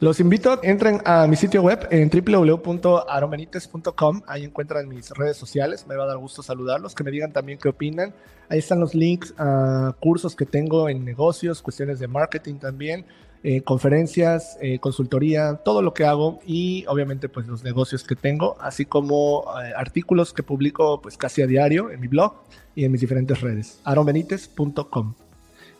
Los 0.00 0.20
invito 0.20 0.52
a 0.52 0.60
entren 0.62 1.00
a 1.04 1.26
mi 1.26 1.34
sitio 1.34 1.60
web 1.60 1.88
en 1.90 2.08
www.aromenites.com. 2.08 4.22
Ahí 4.28 4.44
encuentran 4.44 4.86
mis 4.86 5.10
redes 5.10 5.36
sociales. 5.36 5.88
Me 5.88 5.96
va 5.96 6.04
a 6.04 6.06
dar 6.06 6.18
gusto 6.18 6.40
saludarlos. 6.40 6.94
Que 6.94 7.02
me 7.02 7.10
digan 7.10 7.32
también 7.32 7.58
qué 7.58 7.68
opinan. 7.68 8.14
Ahí 8.48 8.60
están 8.60 8.78
los 8.78 8.94
links 8.94 9.34
a 9.38 9.96
cursos 9.98 10.36
que 10.36 10.46
tengo 10.46 10.88
en 10.88 11.04
negocios, 11.04 11.62
cuestiones 11.62 11.98
de 11.98 12.06
marketing 12.06 12.60
también, 12.60 13.06
eh, 13.42 13.62
conferencias, 13.62 14.56
eh, 14.60 14.78
consultoría, 14.78 15.56
todo 15.64 15.82
lo 15.82 15.92
que 15.94 16.04
hago 16.04 16.38
y 16.46 16.84
obviamente 16.86 17.28
pues 17.28 17.48
los 17.48 17.64
negocios 17.64 18.04
que 18.04 18.14
tengo, 18.14 18.56
así 18.60 18.84
como 18.84 19.46
eh, 19.60 19.72
artículos 19.76 20.32
que 20.32 20.44
publico 20.44 21.02
pues 21.02 21.16
casi 21.16 21.42
a 21.42 21.48
diario 21.48 21.90
en 21.90 21.98
mi 22.00 22.06
blog 22.06 22.34
y 22.76 22.84
en 22.84 22.92
mis 22.92 23.00
diferentes 23.00 23.40
redes. 23.40 23.80
aromenites.com. 23.84 25.14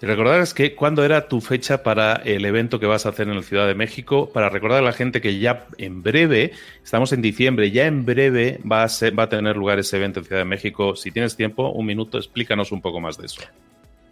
Y 0.00 0.06
recordar 0.06 0.40
es 0.40 0.54
que 0.54 0.76
cuándo 0.76 1.04
era 1.04 1.26
tu 1.26 1.40
fecha 1.40 1.82
para 1.82 2.14
el 2.14 2.44
evento 2.44 2.78
que 2.78 2.87
vas 2.87 3.04
a 3.04 3.08
hacer 3.08 3.28
en 3.28 3.34
la 3.34 3.42
Ciudad 3.42 3.66
de 3.66 3.74
México, 3.74 4.30
para 4.32 4.48
recordar 4.48 4.78
a 4.78 4.87
la 4.87 4.92
gente 4.92 5.20
que 5.20 5.40
ya 5.40 5.66
en 5.76 6.04
breve, 6.04 6.52
estamos 6.84 7.12
en 7.12 7.20
diciembre, 7.20 7.72
ya 7.72 7.87
en 7.87 8.04
breve 8.04 8.61
va 8.70 8.84
a, 8.84 9.28
tener 9.28 9.56
lugar 9.56 9.80
ese 9.80 9.96
evento 9.96 10.20
en 10.20 10.26
Ciudad 10.26 10.42
de 10.42 10.44
México. 10.44 10.94
Si 10.94 11.11
tienes 11.11 11.34
tiempo, 11.34 11.70
un 11.70 11.84
minuto, 11.84 12.16
explícanos 12.16 12.70
un 12.70 12.80
poco 12.80 13.00
más 13.00 13.18
de 13.18 13.26
eso. 13.26 13.40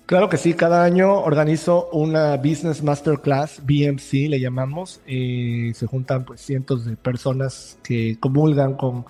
Claro 0.07 0.29
que 0.29 0.37
sí, 0.37 0.55
cada 0.55 0.83
año 0.83 1.21
organizo 1.21 1.89
una 1.93 2.37
Business 2.37 2.83
Masterclass, 2.83 3.61
BMC 3.65 4.29
le 4.29 4.41
llamamos, 4.41 5.01
y 5.07 5.73
se 5.75 5.87
juntan 5.87 6.25
pues 6.25 6.41
cientos 6.41 6.85
de 6.85 6.97
personas 6.97 7.79
que 7.85 8.17
comulgan 8.19 8.75
con 8.75 9.05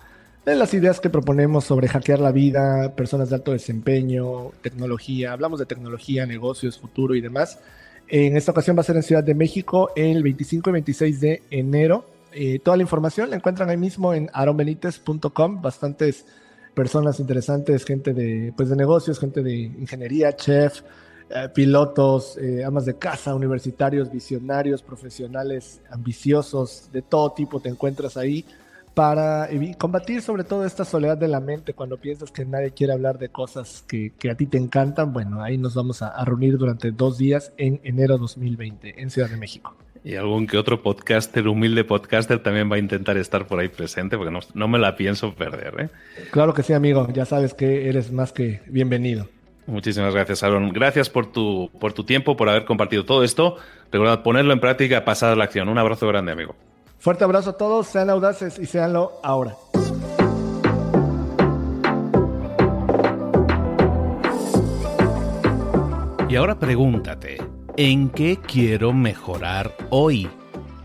las 0.54 0.72
ideas 0.74 1.00
que 1.00 1.10
proponemos 1.10 1.64
sobre 1.64 1.88
hackear 1.88 2.20
la 2.20 2.30
vida, 2.30 2.94
personas 2.94 3.30
de 3.30 3.34
alto 3.34 3.50
desempeño, 3.50 4.52
tecnología, 4.62 5.32
hablamos 5.32 5.58
de 5.58 5.66
tecnología, 5.66 6.24
negocios, 6.24 6.78
futuro 6.78 7.16
y 7.16 7.20
demás. 7.20 7.58
En 8.06 8.36
esta 8.36 8.52
ocasión 8.52 8.76
va 8.76 8.82
a 8.82 8.84
ser 8.84 8.94
en 8.94 9.02
Ciudad 9.02 9.24
de 9.24 9.34
México 9.34 9.90
el 9.96 10.22
25 10.22 10.70
y 10.70 10.72
26 10.72 11.20
de 11.20 11.42
enero. 11.50 12.04
Eh, 12.32 12.60
toda 12.60 12.76
la 12.76 12.84
información 12.84 13.28
la 13.28 13.36
encuentran 13.36 13.68
ahí 13.70 13.76
mismo 13.76 14.14
en 14.14 14.30
aronbenitez.com. 14.32 15.60
Bastantes 15.60 16.24
personas 16.74 17.18
interesantes, 17.18 17.84
gente 17.84 18.14
de, 18.14 18.52
pues 18.56 18.68
de 18.68 18.76
negocios, 18.76 19.18
gente 19.18 19.42
de 19.42 19.52
ingeniería, 19.52 20.36
chef, 20.36 20.82
eh, 21.28 21.48
pilotos, 21.52 22.38
eh, 22.38 22.62
amas 22.64 22.84
de 22.84 22.96
casa, 22.96 23.34
universitarios, 23.34 24.12
visionarios, 24.12 24.80
profesionales, 24.80 25.80
ambiciosos, 25.90 26.88
de 26.92 27.02
todo 27.02 27.32
tipo 27.32 27.58
te 27.58 27.68
encuentras 27.68 28.16
ahí 28.16 28.44
para 28.96 29.50
combatir 29.76 30.22
sobre 30.22 30.42
todo 30.42 30.64
esta 30.64 30.86
soledad 30.86 31.18
de 31.18 31.28
la 31.28 31.38
mente 31.38 31.74
cuando 31.74 31.98
piensas 31.98 32.30
que 32.30 32.46
nadie 32.46 32.70
quiere 32.70 32.94
hablar 32.94 33.18
de 33.18 33.28
cosas 33.28 33.84
que, 33.86 34.14
a 34.30 34.34
ti 34.34 34.46
te 34.46 34.56
encantan. 34.56 35.12
Bueno, 35.12 35.42
ahí 35.42 35.58
nos 35.58 35.74
vamos 35.74 36.00
a, 36.00 36.24
reunir 36.24 36.56
durante 36.56 36.92
dos 36.92 37.18
días 37.18 37.52
en 37.58 37.78
enero 37.84 38.16
2020 38.16 39.02
en 39.02 39.10
Ciudad 39.10 39.28
de 39.28 39.36
México. 39.36 39.76
Y 40.02 40.14
algún 40.14 40.46
que 40.46 40.56
otro 40.56 40.82
podcaster, 40.82 41.46
humilde 41.46 41.84
podcaster, 41.84 42.42
también 42.42 42.72
va 42.72 42.76
a 42.76 42.78
intentar 42.78 43.18
estar 43.18 43.46
por 43.46 43.60
ahí 43.60 43.68
presente 43.68 44.16
porque 44.16 44.34
no, 44.54 44.68
me 44.68 44.78
la 44.78 44.96
pienso 44.96 45.34
perder. 45.34 45.74
¿eh? 45.78 45.88
Claro 46.30 46.54
que 46.54 46.62
sí, 46.62 46.72
amigo. 46.72 47.06
Ya 47.12 47.26
sabes 47.26 47.52
que 47.52 47.90
eres 47.90 48.10
más 48.12 48.32
que 48.32 48.62
bienvenido. 48.66 49.28
Muchísimas 49.66 50.14
gracias, 50.14 50.42
Aaron. 50.42 50.72
Gracias 50.72 51.10
por 51.10 51.30
tu, 51.30 51.70
por 51.80 51.92
tu 51.92 52.04
tiempo, 52.04 52.34
por 52.34 52.48
haber 52.48 52.64
compartido 52.64 53.04
todo 53.04 53.24
esto. 53.24 53.58
Recordad 53.92 54.22
ponerlo 54.22 54.54
en 54.54 54.60
práctica, 54.60 55.04
pasar 55.04 55.34
a 55.34 55.36
la 55.36 55.44
acción. 55.44 55.68
Un 55.68 55.76
abrazo 55.76 56.08
grande, 56.08 56.32
amigo. 56.32 56.56
Fuerte 57.06 57.22
abrazo 57.22 57.50
a 57.50 57.56
todos, 57.56 57.86
sean 57.86 58.10
audaces 58.10 58.58
y 58.58 58.66
seanlo 58.66 59.12
ahora. 59.22 59.54
Y 66.28 66.34
ahora 66.34 66.58
pregúntate, 66.58 67.38
¿en 67.76 68.10
qué 68.10 68.40
quiero 68.44 68.92
mejorar 68.92 69.72
hoy? 69.90 70.28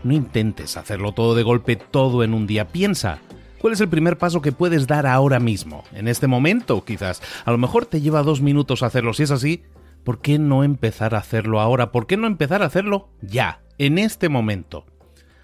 No 0.04 0.12
intentes 0.12 0.76
hacerlo 0.76 1.10
todo 1.10 1.34
de 1.34 1.42
golpe, 1.42 1.74
todo 1.74 2.22
en 2.22 2.34
un 2.34 2.46
día. 2.46 2.68
Piensa, 2.68 3.18
¿cuál 3.60 3.72
es 3.72 3.80
el 3.80 3.88
primer 3.88 4.16
paso 4.16 4.40
que 4.40 4.52
puedes 4.52 4.86
dar 4.86 5.08
ahora 5.08 5.40
mismo? 5.40 5.82
En 5.90 6.06
este 6.06 6.28
momento, 6.28 6.84
quizás. 6.84 7.20
A 7.44 7.50
lo 7.50 7.58
mejor 7.58 7.86
te 7.86 8.00
lleva 8.00 8.22
dos 8.22 8.40
minutos 8.40 8.84
hacerlo. 8.84 9.12
Si 9.12 9.24
es 9.24 9.32
así, 9.32 9.64
¿por 10.04 10.20
qué 10.20 10.38
no 10.38 10.62
empezar 10.62 11.16
a 11.16 11.18
hacerlo 11.18 11.58
ahora? 11.58 11.90
¿Por 11.90 12.06
qué 12.06 12.16
no 12.16 12.28
empezar 12.28 12.62
a 12.62 12.66
hacerlo 12.66 13.08
ya, 13.22 13.64
en 13.78 13.98
este 13.98 14.28
momento? 14.28 14.86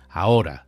Ahora, 0.09 0.68